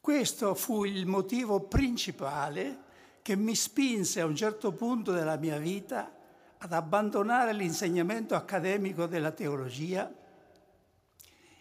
Questo 0.00 0.56
fu 0.56 0.82
il 0.82 1.06
motivo 1.06 1.60
principale 1.60 2.82
che 3.22 3.36
mi 3.36 3.54
spinse 3.54 4.20
a 4.20 4.26
un 4.26 4.34
certo 4.34 4.72
punto 4.72 5.12
della 5.12 5.36
mia 5.36 5.58
vita 5.58 6.22
ad 6.64 6.72
abbandonare 6.72 7.52
l'insegnamento 7.52 8.34
accademico 8.34 9.04
della 9.04 9.32
teologia 9.32 10.10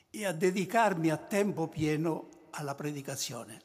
e 0.09 0.25
a 0.25 0.31
dedicarmi 0.31 1.09
a 1.09 1.17
tempo 1.17 1.67
pieno 1.67 2.29
alla 2.51 2.73
predicazione. 2.73 3.61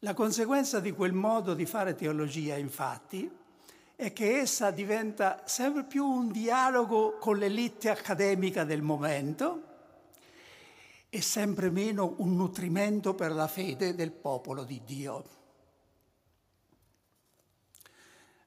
La 0.00 0.14
conseguenza 0.14 0.78
di 0.78 0.92
quel 0.92 1.12
modo 1.12 1.54
di 1.54 1.66
fare 1.66 1.96
teologia, 1.96 2.56
infatti, 2.56 3.28
è 3.96 4.12
che 4.12 4.38
essa 4.38 4.70
diventa 4.70 5.42
sempre 5.46 5.82
più 5.82 6.04
un 6.06 6.30
dialogo 6.30 7.18
con 7.18 7.38
l'elite 7.38 7.90
accademica 7.90 8.62
del 8.62 8.82
momento, 8.82 9.62
e 11.08 11.20
sempre 11.20 11.70
meno 11.70 12.14
un 12.18 12.36
nutrimento 12.36 13.14
per 13.14 13.32
la 13.32 13.48
fede 13.48 13.96
del 13.96 14.12
popolo 14.12 14.62
di 14.62 14.80
Dio. 14.84 15.35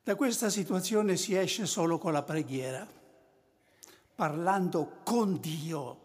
Da 0.09 0.15
questa 0.15 0.49
situazione 0.49 1.15
si 1.17 1.35
esce 1.35 1.67
solo 1.67 1.99
con 1.99 2.11
la 2.11 2.23
preghiera, 2.23 2.83
parlando 4.15 5.01
con 5.03 5.39
Dio, 5.39 5.99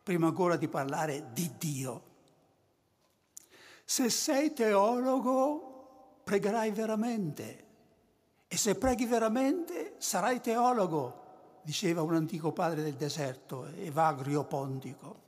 prima 0.00 0.28
ancora 0.28 0.54
di 0.54 0.68
parlare 0.68 1.30
di 1.32 1.50
Dio. 1.58 2.02
Se 3.84 4.10
sei 4.10 4.52
teologo, 4.52 6.20
pregherai 6.22 6.70
veramente. 6.70 7.64
E 8.46 8.56
se 8.56 8.76
preghi 8.76 9.06
veramente, 9.06 9.96
sarai 9.98 10.40
teologo, 10.40 11.24
diceva 11.62 12.00
un 12.02 12.14
antico 12.14 12.52
padre 12.52 12.84
del 12.84 12.94
deserto, 12.94 13.66
Evagrio 13.74 14.44
Pontico. 14.44 15.20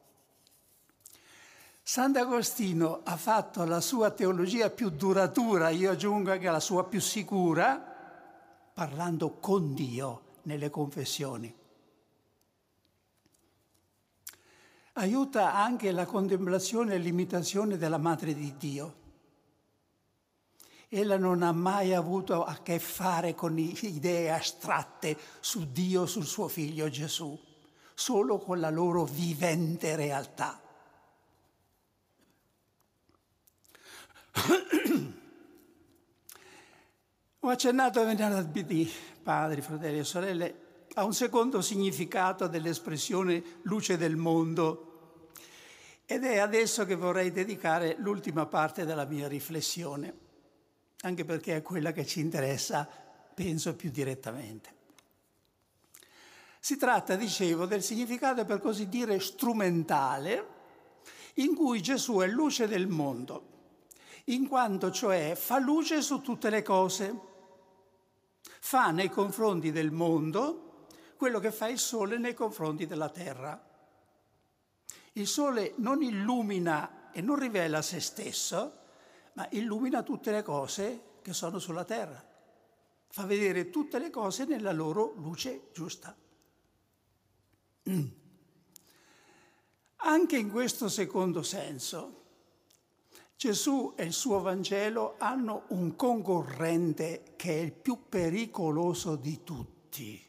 Sant'Agostino 1.82 3.00
ha 3.02 3.16
fatto 3.16 3.64
la 3.64 3.80
sua 3.80 4.12
teologia 4.12 4.70
più 4.70 4.90
duratura, 4.90 5.70
io 5.70 5.90
aggiungo 5.90 6.30
anche 6.30 6.48
la 6.48 6.60
sua 6.60 6.84
più 6.84 7.00
sicura, 7.00 7.93
parlando 8.74 9.38
con 9.38 9.72
Dio 9.72 10.40
nelle 10.42 10.68
confessioni. 10.68 11.54
Aiuta 14.94 15.54
anche 15.54 15.92
la 15.92 16.04
contemplazione 16.06 16.94
e 16.94 16.98
l'imitazione 16.98 17.76
della 17.78 17.98
Madre 17.98 18.34
di 18.34 18.56
Dio. 18.56 19.02
Ella 20.88 21.16
non 21.16 21.42
ha 21.42 21.52
mai 21.52 21.94
avuto 21.94 22.44
a 22.44 22.58
che 22.62 22.80
fare 22.80 23.34
con 23.34 23.56
idee 23.58 24.32
astratte 24.32 25.16
su 25.40 25.70
Dio, 25.70 26.06
sul 26.06 26.26
suo 26.26 26.48
figlio 26.48 26.88
Gesù, 26.88 27.38
solo 27.94 28.38
con 28.38 28.58
la 28.60 28.70
loro 28.70 29.04
vivente 29.04 29.96
realtà. 29.96 30.60
Ho 37.44 37.50
accennato 37.50 38.02
venerdì, 38.06 38.90
padri, 39.22 39.60
fratelli 39.60 39.98
e 39.98 40.04
sorelle, 40.04 40.54
a 40.94 41.04
un 41.04 41.12
secondo 41.12 41.60
significato 41.60 42.46
dell'espressione 42.46 43.58
luce 43.64 43.98
del 43.98 44.16
mondo 44.16 45.28
ed 46.06 46.24
è 46.24 46.38
adesso 46.38 46.86
che 46.86 46.94
vorrei 46.94 47.32
dedicare 47.32 47.96
l'ultima 47.98 48.46
parte 48.46 48.86
della 48.86 49.04
mia 49.04 49.28
riflessione, 49.28 50.14
anche 51.02 51.26
perché 51.26 51.56
è 51.56 51.62
quella 51.62 51.92
che 51.92 52.06
ci 52.06 52.20
interessa, 52.20 52.88
penso, 53.34 53.76
più 53.76 53.90
direttamente. 53.90 54.74
Si 56.58 56.78
tratta, 56.78 57.14
dicevo, 57.14 57.66
del 57.66 57.82
significato 57.82 58.46
per 58.46 58.58
così 58.58 58.88
dire 58.88 59.20
strumentale 59.20 60.46
in 61.34 61.54
cui 61.54 61.82
Gesù 61.82 62.20
è 62.20 62.26
luce 62.26 62.66
del 62.66 62.86
mondo, 62.86 63.48
in 64.28 64.48
quanto 64.48 64.90
cioè 64.90 65.34
fa 65.36 65.58
luce 65.58 66.00
su 66.00 66.22
tutte 66.22 66.48
le 66.48 66.62
cose 66.62 67.32
fa 68.60 68.90
nei 68.90 69.08
confronti 69.08 69.72
del 69.72 69.90
mondo 69.90 70.86
quello 71.16 71.40
che 71.40 71.52
fa 71.52 71.68
il 71.68 71.78
sole 71.78 72.18
nei 72.18 72.34
confronti 72.34 72.86
della 72.86 73.08
terra. 73.08 73.72
Il 75.12 75.26
sole 75.26 75.74
non 75.76 76.02
illumina 76.02 77.10
e 77.12 77.20
non 77.20 77.38
rivela 77.38 77.80
se 77.82 78.00
stesso, 78.00 78.78
ma 79.34 79.46
illumina 79.52 80.02
tutte 80.02 80.30
le 80.32 80.42
cose 80.42 81.12
che 81.22 81.32
sono 81.32 81.58
sulla 81.58 81.84
terra. 81.84 82.22
Fa 83.08 83.24
vedere 83.24 83.70
tutte 83.70 83.98
le 83.98 84.10
cose 84.10 84.44
nella 84.44 84.72
loro 84.72 85.14
luce 85.16 85.68
giusta. 85.72 86.14
Anche 89.96 90.36
in 90.36 90.50
questo 90.50 90.88
secondo 90.88 91.42
senso, 91.42 92.23
Gesù 93.36 93.94
e 93.96 94.04
il 94.04 94.12
suo 94.12 94.40
Vangelo 94.40 95.16
hanno 95.18 95.64
un 95.68 95.96
concorrente 95.96 97.34
che 97.36 97.58
è 97.58 97.60
il 97.60 97.72
più 97.72 98.08
pericoloso 98.08 99.16
di 99.16 99.42
tutti, 99.42 100.22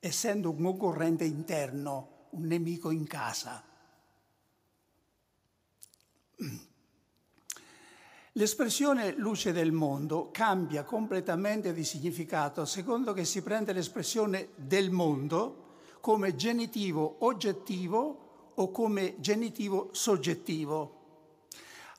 essendo 0.00 0.50
un 0.50 0.62
concorrente 0.62 1.24
interno, 1.24 2.26
un 2.30 2.46
nemico 2.46 2.90
in 2.90 3.06
casa. 3.06 3.64
L'espressione 8.36 9.14
luce 9.16 9.52
del 9.52 9.70
mondo 9.70 10.30
cambia 10.32 10.82
completamente 10.82 11.72
di 11.72 11.84
significato 11.84 12.64
secondo 12.64 13.12
che 13.12 13.24
si 13.24 13.42
prende 13.42 13.72
l'espressione 13.72 14.48
del 14.56 14.90
mondo 14.90 15.76
come 16.00 16.34
genitivo 16.34 17.18
oggettivo 17.20 18.52
o 18.56 18.70
come 18.72 19.20
genitivo 19.20 19.90
soggettivo 19.92 20.93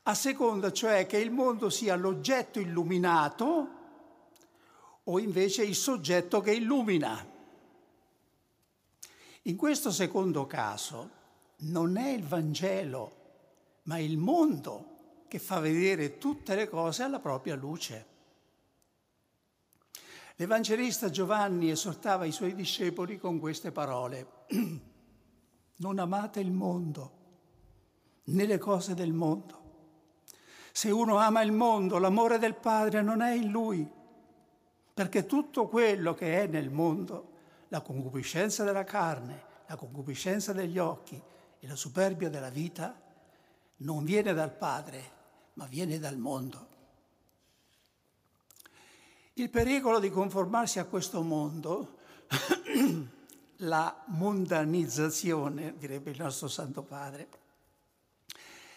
a 0.08 0.14
seconda 0.14 0.72
cioè 0.72 1.06
che 1.06 1.18
il 1.18 1.32
mondo 1.32 1.68
sia 1.68 1.96
l'oggetto 1.96 2.60
illuminato 2.60 3.68
o 5.02 5.18
invece 5.18 5.64
il 5.64 5.74
soggetto 5.74 6.40
che 6.40 6.52
illumina. 6.52 7.34
In 9.42 9.56
questo 9.56 9.90
secondo 9.90 10.46
caso 10.46 11.10
non 11.58 11.96
è 11.96 12.10
il 12.10 12.24
Vangelo, 12.24 13.16
ma 13.84 13.98
il 13.98 14.16
mondo 14.16 15.24
che 15.26 15.40
fa 15.40 15.58
vedere 15.58 16.18
tutte 16.18 16.54
le 16.54 16.68
cose 16.68 17.02
alla 17.02 17.18
propria 17.18 17.56
luce. 17.56 18.14
L'Evangelista 20.36 21.10
Giovanni 21.10 21.70
esortava 21.70 22.26
i 22.26 22.32
suoi 22.32 22.54
discepoli 22.54 23.18
con 23.18 23.40
queste 23.40 23.72
parole. 23.72 24.44
Non 25.78 25.98
amate 25.98 26.40
il 26.40 26.52
mondo, 26.52 27.12
né 28.24 28.46
le 28.46 28.56
cose 28.56 28.94
del 28.94 29.12
mondo. 29.12 29.65
Se 30.76 30.90
uno 30.90 31.16
ama 31.16 31.40
il 31.40 31.52
mondo, 31.52 31.96
l'amore 31.96 32.38
del 32.38 32.54
Padre 32.54 33.00
non 33.00 33.22
è 33.22 33.32
in 33.32 33.50
lui, 33.50 33.90
perché 34.92 35.24
tutto 35.24 35.68
quello 35.68 36.12
che 36.12 36.42
è 36.42 36.46
nel 36.46 36.68
mondo, 36.68 37.30
la 37.68 37.80
concupiscenza 37.80 38.62
della 38.62 38.84
carne, 38.84 39.42
la 39.68 39.76
concupiscenza 39.76 40.52
degli 40.52 40.76
occhi 40.76 41.18
e 41.58 41.66
la 41.66 41.76
superbia 41.76 42.28
della 42.28 42.50
vita, 42.50 42.94
non 43.76 44.04
viene 44.04 44.34
dal 44.34 44.52
Padre, 44.52 45.12
ma 45.54 45.64
viene 45.64 45.98
dal 45.98 46.18
mondo. 46.18 46.68
Il 49.32 49.48
pericolo 49.48 49.98
di 49.98 50.10
conformarsi 50.10 50.78
a 50.78 50.84
questo 50.84 51.22
mondo, 51.22 51.96
la 53.60 54.04
mondanizzazione, 54.08 55.74
direbbe 55.78 56.10
il 56.10 56.20
nostro 56.20 56.48
Santo 56.48 56.82
Padre, 56.82 57.45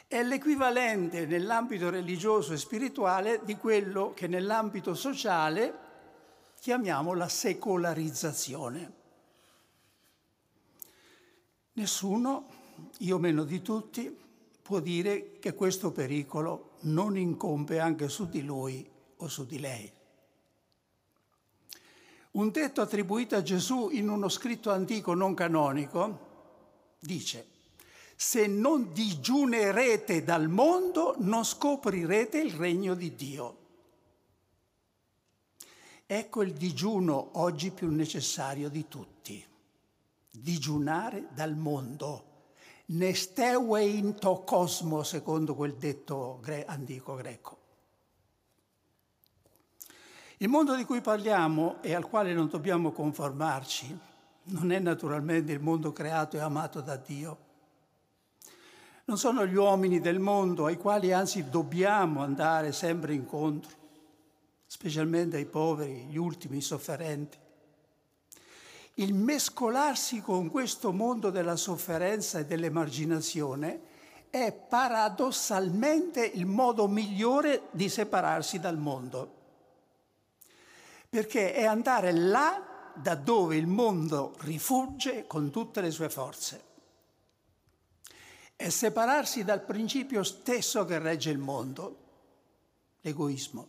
è 0.09 0.23
l'equivalente 0.23 1.27
nell'ambito 1.27 1.91
religioso 1.91 2.53
e 2.53 2.57
spirituale 2.57 3.41
di 3.43 3.55
quello 3.57 4.11
che 4.15 4.25
nell'ambito 4.25 4.95
sociale 4.95 5.71
chiamiamo 6.59 7.13
la 7.13 7.29
secolarizzazione. 7.29 8.93
Nessuno, 11.73 12.47
io 12.97 13.19
meno 13.19 13.43
di 13.43 13.61
tutti, 13.61 14.17
può 14.63 14.79
dire 14.79 15.37
che 15.37 15.53
questo 15.53 15.91
pericolo 15.91 16.71
non 16.81 17.15
incombe 17.15 17.79
anche 17.79 18.09
su 18.09 18.27
di 18.27 18.43
lui 18.43 18.89
o 19.17 19.27
su 19.27 19.45
di 19.45 19.59
lei. 19.59 19.91
Un 22.31 22.49
detto 22.49 22.81
attribuito 22.81 23.35
a 23.35 23.43
Gesù 23.43 23.89
in 23.91 24.09
uno 24.09 24.27
scritto 24.27 24.71
antico 24.71 25.13
non 25.13 25.35
canonico 25.35 26.27
dice 26.97 27.48
se 28.21 28.47
non 28.47 28.91
digiunerete 28.91 30.25
dal 30.25 30.49
mondo, 30.49 31.15
non 31.19 31.45
scoprirete 31.45 32.37
il 32.37 32.51
regno 32.51 32.93
di 32.93 33.15
Dio. 33.15 33.57
Ecco 36.05 36.43
il 36.43 36.51
digiuno 36.51 37.39
oggi 37.39 37.71
più 37.71 37.89
necessario 37.89 38.67
di 38.67 38.89
tutti. 38.89 39.41
Digiunare 40.29 41.29
dal 41.33 41.55
mondo. 41.55 42.25
Nestewein 42.87 44.15
to 44.15 44.43
cosmo, 44.43 45.01
secondo 45.03 45.55
quel 45.55 45.75
detto 45.75 46.39
gre- 46.41 46.65
antico 46.65 47.15
greco. 47.15 47.57
Il 50.39 50.49
mondo 50.49 50.75
di 50.75 50.83
cui 50.83 50.99
parliamo 50.99 51.81
e 51.81 51.93
al 51.93 52.05
quale 52.05 52.33
non 52.33 52.49
dobbiamo 52.49 52.91
conformarci 52.91 53.97
non 54.43 54.73
è 54.73 54.79
naturalmente 54.79 55.53
il 55.53 55.61
mondo 55.61 55.93
creato 55.93 56.35
e 56.35 56.41
amato 56.41 56.81
da 56.81 56.97
Dio 56.97 57.47
non 59.09 59.17
sono 59.17 59.43
gli 59.47 59.55
uomini 59.55 59.99
del 59.99 60.19
mondo 60.19 60.67
ai 60.67 60.77
quali 60.77 61.11
anzi 61.11 61.49
dobbiamo 61.49 62.21
andare 62.21 62.71
sempre 62.71 63.15
incontro, 63.15 63.71
specialmente 64.67 65.37
ai 65.37 65.47
poveri, 65.47 66.05
gli 66.07 66.15
ultimi, 66.15 66.57
i 66.57 66.61
sofferenti. 66.61 67.35
Il 68.95 69.15
mescolarsi 69.15 70.21
con 70.21 70.51
questo 70.51 70.91
mondo 70.91 71.31
della 71.31 71.55
sofferenza 71.55 72.37
e 72.37 72.45
dell'emarginazione 72.45 73.81
è 74.29 74.51
paradossalmente 74.51 76.23
il 76.23 76.45
modo 76.45 76.87
migliore 76.87 77.63
di 77.71 77.89
separarsi 77.89 78.59
dal 78.59 78.77
mondo, 78.77 79.33
perché 81.09 81.55
è 81.55 81.65
andare 81.65 82.11
là 82.11 82.91
da 82.93 83.15
dove 83.15 83.55
il 83.55 83.65
mondo 83.65 84.35
rifugge 84.41 85.25
con 85.25 85.49
tutte 85.49 85.81
le 85.81 85.89
sue 85.89 86.09
forze 86.09 86.67
è 88.59 88.67
separarsi 88.67 89.45
dal 89.45 89.63
principio 89.63 90.21
stesso 90.21 90.83
che 90.83 90.99
regge 90.99 91.29
il 91.29 91.37
mondo, 91.37 91.97
l'egoismo. 92.99 93.67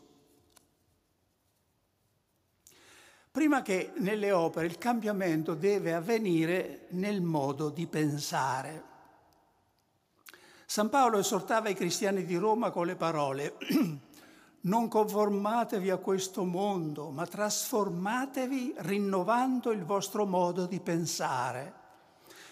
Prima 3.30 3.62
che 3.62 3.92
nelle 3.98 4.32
opere 4.32 4.66
il 4.66 4.78
cambiamento 4.78 5.54
deve 5.54 5.94
avvenire 5.94 6.86
nel 6.88 7.22
modo 7.22 7.68
di 7.68 7.86
pensare. 7.86 8.82
San 10.66 10.88
Paolo 10.88 11.18
esortava 11.18 11.68
i 11.68 11.74
cristiani 11.74 12.24
di 12.24 12.34
Roma 12.34 12.72
con 12.72 12.86
le 12.86 12.96
parole 12.96 13.58
non 14.62 14.88
conformatevi 14.88 15.88
a 15.88 15.98
questo 15.98 16.42
mondo, 16.42 17.10
ma 17.10 17.28
trasformatevi 17.28 18.74
rinnovando 18.78 19.70
il 19.70 19.84
vostro 19.84 20.26
modo 20.26 20.66
di 20.66 20.80
pensare 20.80 21.79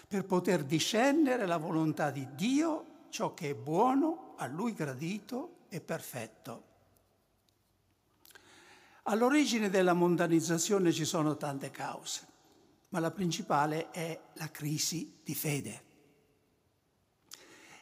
per 0.09 0.25
poter 0.25 0.63
discernere 0.63 1.45
la 1.45 1.57
volontà 1.57 2.09
di 2.09 2.27
Dio, 2.33 2.85
ciò 3.09 3.35
che 3.35 3.51
è 3.51 3.53
buono, 3.53 4.33
a 4.37 4.47
Lui 4.47 4.73
gradito 4.73 5.57
e 5.69 5.81
perfetto. 5.81 6.63
All'origine 9.03 9.69
della 9.69 9.93
mondanizzazione 9.93 10.91
ci 10.91 11.05
sono 11.05 11.37
tante 11.37 11.69
cause, 11.69 12.25
ma 12.89 12.99
la 12.99 13.11
principale 13.11 13.91
è 13.91 14.19
la 14.33 14.49
crisi 14.49 15.19
di 15.23 15.35
fede. 15.35 15.83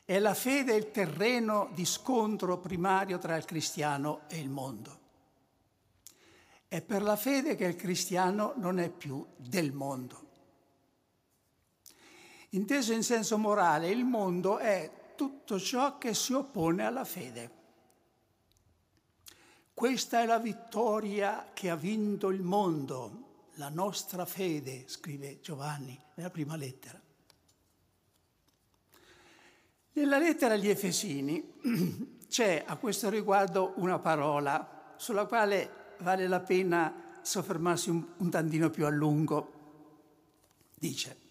È 0.03 0.19
la 0.19 0.33
fede 0.33 0.75
il 0.75 0.91
terreno 0.91 1.69
di 1.73 1.85
scontro 1.85 2.57
primario 2.57 3.19
tra 3.19 3.37
il 3.37 3.45
cristiano 3.45 4.23
e 4.27 4.37
il 4.37 4.49
mondo. 4.49 4.99
È 6.67 6.81
per 6.81 7.03
la 7.03 7.15
fede 7.15 7.55
che 7.55 7.63
il 7.63 7.77
cristiano 7.77 8.51
non 8.57 8.79
è 8.79 8.89
più 8.89 9.25
del 9.37 9.71
mondo. 9.71 10.26
Inteso 12.57 12.91
in 12.91 13.03
senso 13.03 13.37
morale, 13.37 13.87
il 13.89 14.03
mondo 14.03 14.57
è 14.57 15.13
tutto 15.15 15.59
ciò 15.59 15.99
che 15.99 16.15
si 16.15 16.33
oppone 16.33 16.83
alla 16.83 17.05
fede. 17.05 17.51
Questa 19.75 20.21
è 20.21 20.25
la 20.25 20.39
vittoria 20.39 21.51
che 21.53 21.69
ha 21.69 21.75
vinto 21.75 22.29
il 22.29 22.41
mondo, 22.41 23.49
la 23.57 23.69
nostra 23.69 24.25
fede, 24.25 24.85
scrive 24.87 25.39
Giovanni 25.39 25.95
nella 26.15 26.31
prima 26.31 26.55
lettera. 26.55 26.99
Nella 29.93 30.17
lettera 30.17 30.55
agli 30.55 30.67
Efesini 30.67 31.59
c'è 32.27 32.63
a 32.65 32.75
questo 32.77 33.09
riguardo 33.09 33.73
una 33.75 33.99
parola 33.99 34.95
sulla 34.97 35.27
quale 35.27 35.93
vale 35.99 36.27
la 36.27 36.39
pena 36.39 37.19
soffermarsi 37.21 37.91
un, 37.91 38.03
un 38.17 38.29
tantino 38.31 38.71
più 38.71 38.87
a 38.87 38.89
lungo. 38.89 39.51
Dice, 40.73 41.25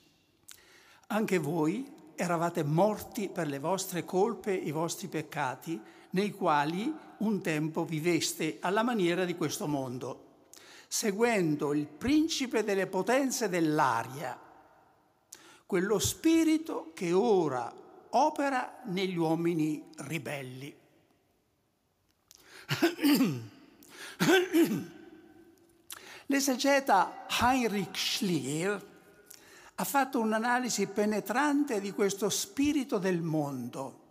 anche 1.09 1.39
voi 1.39 1.93
eravate 2.17 2.65
morti 2.65 3.29
per 3.29 3.47
le 3.47 3.59
vostre 3.59 4.05
colpe 4.05 4.61
e 4.61 4.67
i 4.67 4.71
vostri 4.71 5.09
peccati, 5.09 5.81
nei 6.11 6.33
quali 6.33 6.93
un 7.19 7.43
tempo 7.43 7.85
viveste 7.85 8.57
alla 8.61 8.83
maniera 8.83 9.25
di 9.25 9.37
questo 9.37 9.67
mondo, 9.67 10.45
seguendo 10.89 11.75
il 11.75 11.87
principe 11.87 12.65
delle 12.65 12.87
potenze 12.87 13.49
dell'aria, 13.49 14.39
quello 15.67 15.99
spirito 15.99 16.93
che 16.95 17.13
ora 17.13 17.73
opera 18.11 18.81
negli 18.87 19.17
uomini 19.17 19.91
ribelli. 19.99 20.75
L'esegeta 26.27 27.27
Heinrich 27.41 27.97
Schlier 27.97 28.96
ha 29.79 29.85
fatto 29.85 30.21
un'analisi 30.21 30.87
penetrante 30.87 31.81
di 31.81 31.93
questo 31.93 32.31
spirito 32.31 32.97
del 32.97 33.21
mondo, 33.21 34.05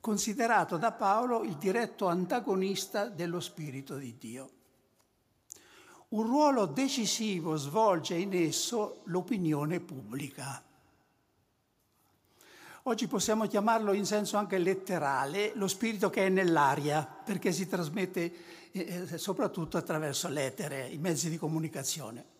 considerato 0.00 0.76
da 0.76 0.90
Paolo 0.90 1.44
il 1.44 1.54
diretto 1.54 2.08
antagonista 2.08 3.08
dello 3.08 3.38
spirito 3.38 3.96
di 3.96 4.16
Dio. 4.18 4.50
Un 6.08 6.26
ruolo 6.26 6.66
decisivo 6.66 7.54
svolge 7.56 8.16
in 8.16 8.34
esso 8.34 9.02
l'opinione 9.04 9.78
pubblica. 9.78 10.62
Oggi 12.86 13.06
possiamo 13.06 13.46
chiamarlo 13.46 13.92
in 13.92 14.04
senso 14.04 14.36
anche 14.36 14.58
letterale 14.58 15.52
lo 15.54 15.68
spirito 15.68 16.10
che 16.10 16.26
è 16.26 16.28
nell'aria, 16.28 17.04
perché 17.04 17.52
si 17.52 17.68
trasmette 17.68 18.70
eh, 18.72 19.06
eh 19.10 19.18
soprattutto 19.18 19.76
attraverso 19.76 20.28
l'etere, 20.28 20.88
i 20.88 20.98
mezzi 20.98 21.30
di 21.30 21.38
comunicazione. 21.38 22.33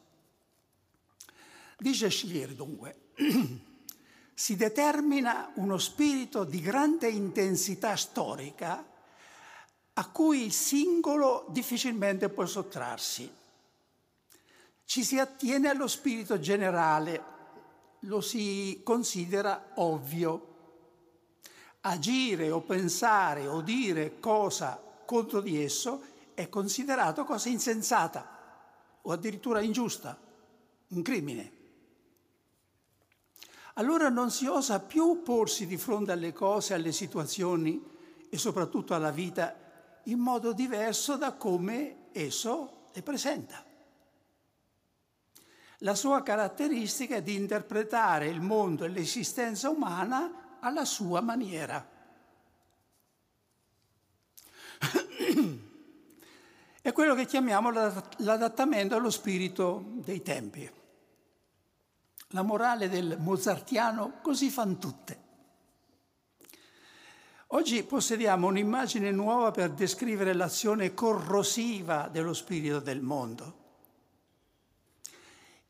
Dice 1.79 2.11
Schlier 2.11 2.55
dunque, 2.55 3.11
si 4.35 4.57
determina 4.57 5.53
uno 5.57 5.79
spirito 5.79 6.45
di 6.45 6.61
grande 6.61 7.09
intensità 7.09 7.97
storica 7.97 8.85
a 9.97 10.09
cui 10.11 10.45
il 10.45 10.53
singolo 10.53 11.47
difficilmente 11.51 12.29
può 12.29 12.47
sottrarsi. 12.47 13.31
Ci 14.85 15.05
si 15.05 15.19
attiene 15.19 15.69
allo 15.69 15.87
spirito 15.89 16.39
generale, 16.39 17.33
lo 18.01 18.21
si 18.21 18.81
considera 18.85 19.71
ovvio. 19.75 20.53
Agire 21.83 22.51
o 22.51 22.61
pensare 22.61 23.47
o 23.47 23.61
dire 23.61 24.19
cosa 24.19 24.81
contro 25.05 25.41
di 25.41 25.63
esso 25.63 26.03
è 26.35 26.49
considerato 26.49 27.25
cosa 27.25 27.49
insensata 27.49 28.99
o 29.03 29.13
addirittura 29.13 29.61
ingiusta, 29.61 30.19
un 30.89 31.03
crimine 31.03 31.64
allora 33.75 34.09
non 34.09 34.31
si 34.31 34.47
osa 34.47 34.81
più 34.81 35.23
porsi 35.23 35.67
di 35.67 35.77
fronte 35.77 36.13
alle 36.13 36.33
cose, 36.33 36.75
alle 36.75 36.93
situazioni 36.93 37.83
e 38.29 38.39
soprattutto 38.39 38.95
alla 38.95 39.11
vita 39.11 39.55
in 40.05 40.19
modo 40.19 40.53
diverso 40.53 41.17
da 41.17 41.33
come 41.33 42.09
esso 42.13 42.89
le 42.93 43.03
presenta. 43.03 43.65
La 45.79 45.95
sua 45.95 46.23
caratteristica 46.23 47.17
è 47.17 47.23
di 47.23 47.35
interpretare 47.35 48.29
il 48.29 48.41
mondo 48.41 48.85
e 48.85 48.89
l'esistenza 48.89 49.69
umana 49.69 50.59
alla 50.61 50.85
sua 50.85 51.21
maniera. 51.21 51.85
È 56.81 56.93
quello 56.93 57.15
che 57.15 57.25
chiamiamo 57.25 57.71
l'adattamento 57.71 58.95
allo 58.95 59.11
spirito 59.11 59.83
dei 59.87 60.23
tempi. 60.23 60.71
La 62.35 62.43
morale 62.43 62.89
del 62.89 63.17
mozartiano 63.21 64.19
così 64.21 64.51
fan 64.51 64.81
tutte. 64.81 65.23
Oggi 67.49 67.85
possediamo 67.85 68.49
un'immagine 68.49 69.13
nuova 69.13 69.53
per 69.53 69.71
descrivere 69.71 70.33
l'azione 70.33 70.95
corrosiva 70.95 72.09
dello 72.09 72.35
spirito 72.35 72.81
del 72.81 73.01
mondo. 73.01 73.63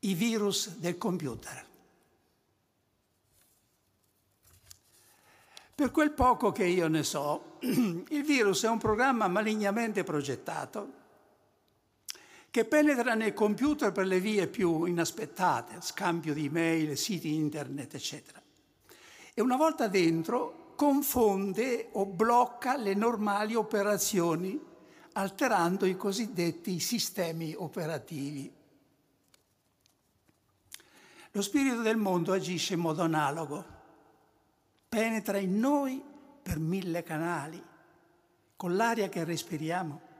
I 0.00 0.14
virus 0.14 0.78
del 0.78 0.96
computer. 0.96 1.66
Per 5.74 5.90
quel 5.90 6.12
poco 6.12 6.50
che 6.50 6.64
io 6.64 6.88
ne 6.88 7.02
so, 7.02 7.58
il 7.60 8.24
virus 8.24 8.64
è 8.64 8.68
un 8.70 8.78
programma 8.78 9.28
malignamente 9.28 10.02
progettato 10.02 11.02
che 12.54 12.64
penetra 12.64 13.14
nel 13.14 13.34
computer 13.34 13.90
per 13.90 14.06
le 14.06 14.20
vie 14.20 14.46
più 14.46 14.84
inaspettate, 14.84 15.78
scambio 15.80 16.32
di 16.32 16.44
email, 16.44 16.96
siti 16.96 17.34
internet, 17.34 17.94
eccetera. 17.94 18.40
E 19.34 19.40
una 19.40 19.56
volta 19.56 19.88
dentro 19.88 20.72
confonde 20.76 21.88
o 21.94 22.06
blocca 22.06 22.76
le 22.76 22.94
normali 22.94 23.56
operazioni, 23.56 24.56
alterando 25.14 25.84
i 25.84 25.96
cosiddetti 25.96 26.78
sistemi 26.78 27.56
operativi. 27.56 28.48
Lo 31.32 31.42
spirito 31.42 31.82
del 31.82 31.96
mondo 31.96 32.32
agisce 32.32 32.74
in 32.74 32.80
modo 32.80 33.02
analogo, 33.02 33.64
penetra 34.88 35.38
in 35.38 35.58
noi 35.58 36.00
per 36.40 36.60
mille 36.60 37.02
canali, 37.02 37.60
con 38.54 38.76
l'aria 38.76 39.08
che 39.08 39.24
respiriamo 39.24 40.12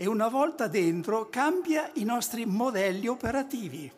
e 0.00 0.06
una 0.06 0.28
volta 0.28 0.66
dentro 0.66 1.28
cambia 1.28 1.90
i 1.96 2.04
nostri 2.04 2.46
modelli 2.46 3.06
operativi. 3.06 3.92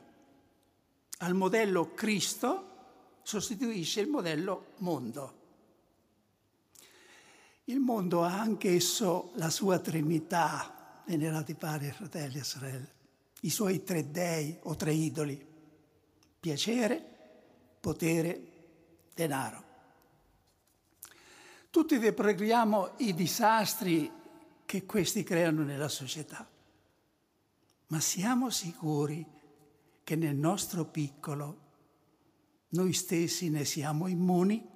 Al 1.18 1.34
modello 1.34 1.94
Cristo 1.94 3.20
sostituisce 3.22 4.00
il 4.00 4.08
modello 4.08 4.72
mondo. 4.78 5.34
Il 7.66 7.78
mondo 7.78 8.24
ha 8.24 8.40
anch'esso 8.40 9.30
la 9.34 9.48
sua 9.48 9.78
trinità, 9.78 11.02
venerati 11.06 11.54
pari 11.54 11.92
fratelli 11.92 12.38
e 12.38 12.42
sorelle, 12.42 12.94
i 13.42 13.50
suoi 13.50 13.84
tre 13.84 14.10
dei 14.10 14.58
o 14.62 14.74
tre 14.74 14.92
idoli, 14.92 15.46
piacere, 16.40 17.00
potere, 17.78 18.42
denaro. 19.14 19.64
Tutti 21.70 21.96
depregliamo 21.96 22.94
i 22.96 23.14
disastri 23.14 24.20
che 24.72 24.86
questi 24.86 25.22
creano 25.22 25.64
nella 25.64 25.90
società. 25.90 26.48
Ma 27.88 28.00
siamo 28.00 28.48
sicuri 28.48 29.22
che 30.02 30.16
nel 30.16 30.34
nostro 30.34 30.86
piccolo 30.86 31.58
noi 32.68 32.94
stessi 32.94 33.50
ne 33.50 33.66
siamo 33.66 34.06
immuni? 34.06 34.66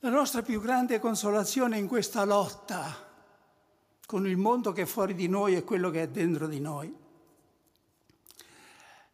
La 0.00 0.10
nostra 0.10 0.42
più 0.42 0.60
grande 0.60 0.98
consolazione 0.98 1.78
in 1.78 1.86
questa 1.86 2.24
lotta 2.24 3.06
con 4.04 4.26
il 4.26 4.36
mondo 4.36 4.72
che 4.72 4.82
è 4.82 4.86
fuori 4.86 5.14
di 5.14 5.28
noi 5.28 5.54
e 5.54 5.62
quello 5.62 5.90
che 5.90 6.02
è 6.02 6.08
dentro 6.08 6.48
di 6.48 6.58
noi. 6.58 6.92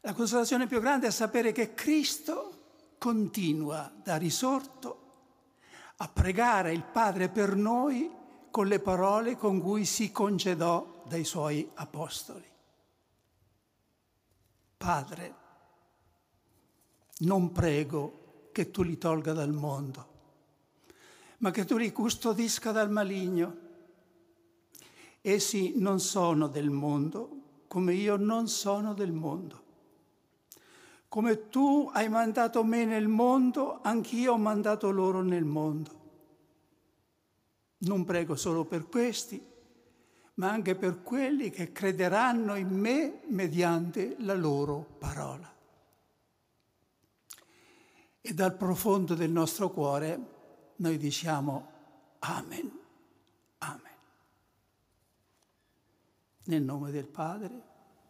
La 0.01 0.15
consolazione 0.15 0.67
più 0.67 0.81
grande 0.81 1.09
è 1.09 1.11
sapere 1.11 1.53
che 1.53 1.75
Cristo 1.75 2.95
continua 2.97 3.93
da 4.03 4.17
risorto 4.17 5.04
a 5.97 6.09
pregare 6.09 6.73
il 6.73 6.83
Padre 6.85 7.29
per 7.29 7.55
noi 7.55 8.11
con 8.51 8.67
le 8.67 8.81
parole 8.81 9.37
con 9.37 9.61
cui 9.61 9.85
si 9.85 10.13
concedò 10.13 11.03
dai 11.07 11.25
suoi 11.25 11.69
apostoli. 11.75 12.45
Padre, 14.77 15.35
non 17.19 17.53
prego 17.53 18.49
che 18.53 18.71
tu 18.71 18.83
li 18.83 18.99
tolga 18.99 19.33
dal 19.33 19.53
mondo, 19.53 20.09
ma 21.39 21.51
che 21.51 21.65
tu 21.65 21.77
li 21.77 21.91
custodisca 21.91 22.71
dal 22.71 22.91
maligno. 22.91 23.63
Essi 25.21 25.73
non 25.77 26.01
sono 26.01 26.49
del 26.49 26.71
mondo, 26.71 27.43
come 27.67 27.95
io 27.95 28.17
non 28.17 28.47
sono 28.47 28.95
del 28.95 29.13
mondo. 29.13 29.64
Come 31.15 31.49
tu 31.49 31.89
hai 31.93 32.09
mandato 32.09 32.65
me 32.65 32.85
nel 32.85 33.07
mondo, 33.07 33.81
anch'io 33.83 34.33
ho 34.33 34.37
mandato 34.37 34.91
loro 34.91 35.23
nel 35.23 35.45
mondo. 35.45 36.01
Non 37.79 38.05
prego 38.05 38.35
solo 38.35 38.65
per 38.65 38.89
questi, 38.89 39.41
ma 40.35 40.51
anche 40.51 40.75
per 40.75 41.05
quelli 41.05 41.51
che 41.51 41.71
crederanno 41.71 42.57
in 42.57 42.67
me 42.67 43.21
mediante 43.27 44.17
la 44.23 44.35
loro 44.35 44.97
parola. 44.99 45.55
E 48.21 48.35
dal 48.35 48.57
profondo 48.57 49.15
del 49.15 49.31
nostro 49.31 49.71
cuore 49.71 50.19
noi 50.79 50.99
diciamo 50.99 51.71
Amen, 52.19 52.79
Amen. 53.59 53.93
Nel 56.47 56.63
nome 56.65 56.91
del 56.91 57.07
Padre, 57.07 57.63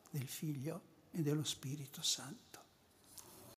del 0.09 0.27
Figlio 0.27 0.81
e 1.11 1.21
dello 1.21 1.45
Spirito 1.45 2.01
Santo. 2.01 2.44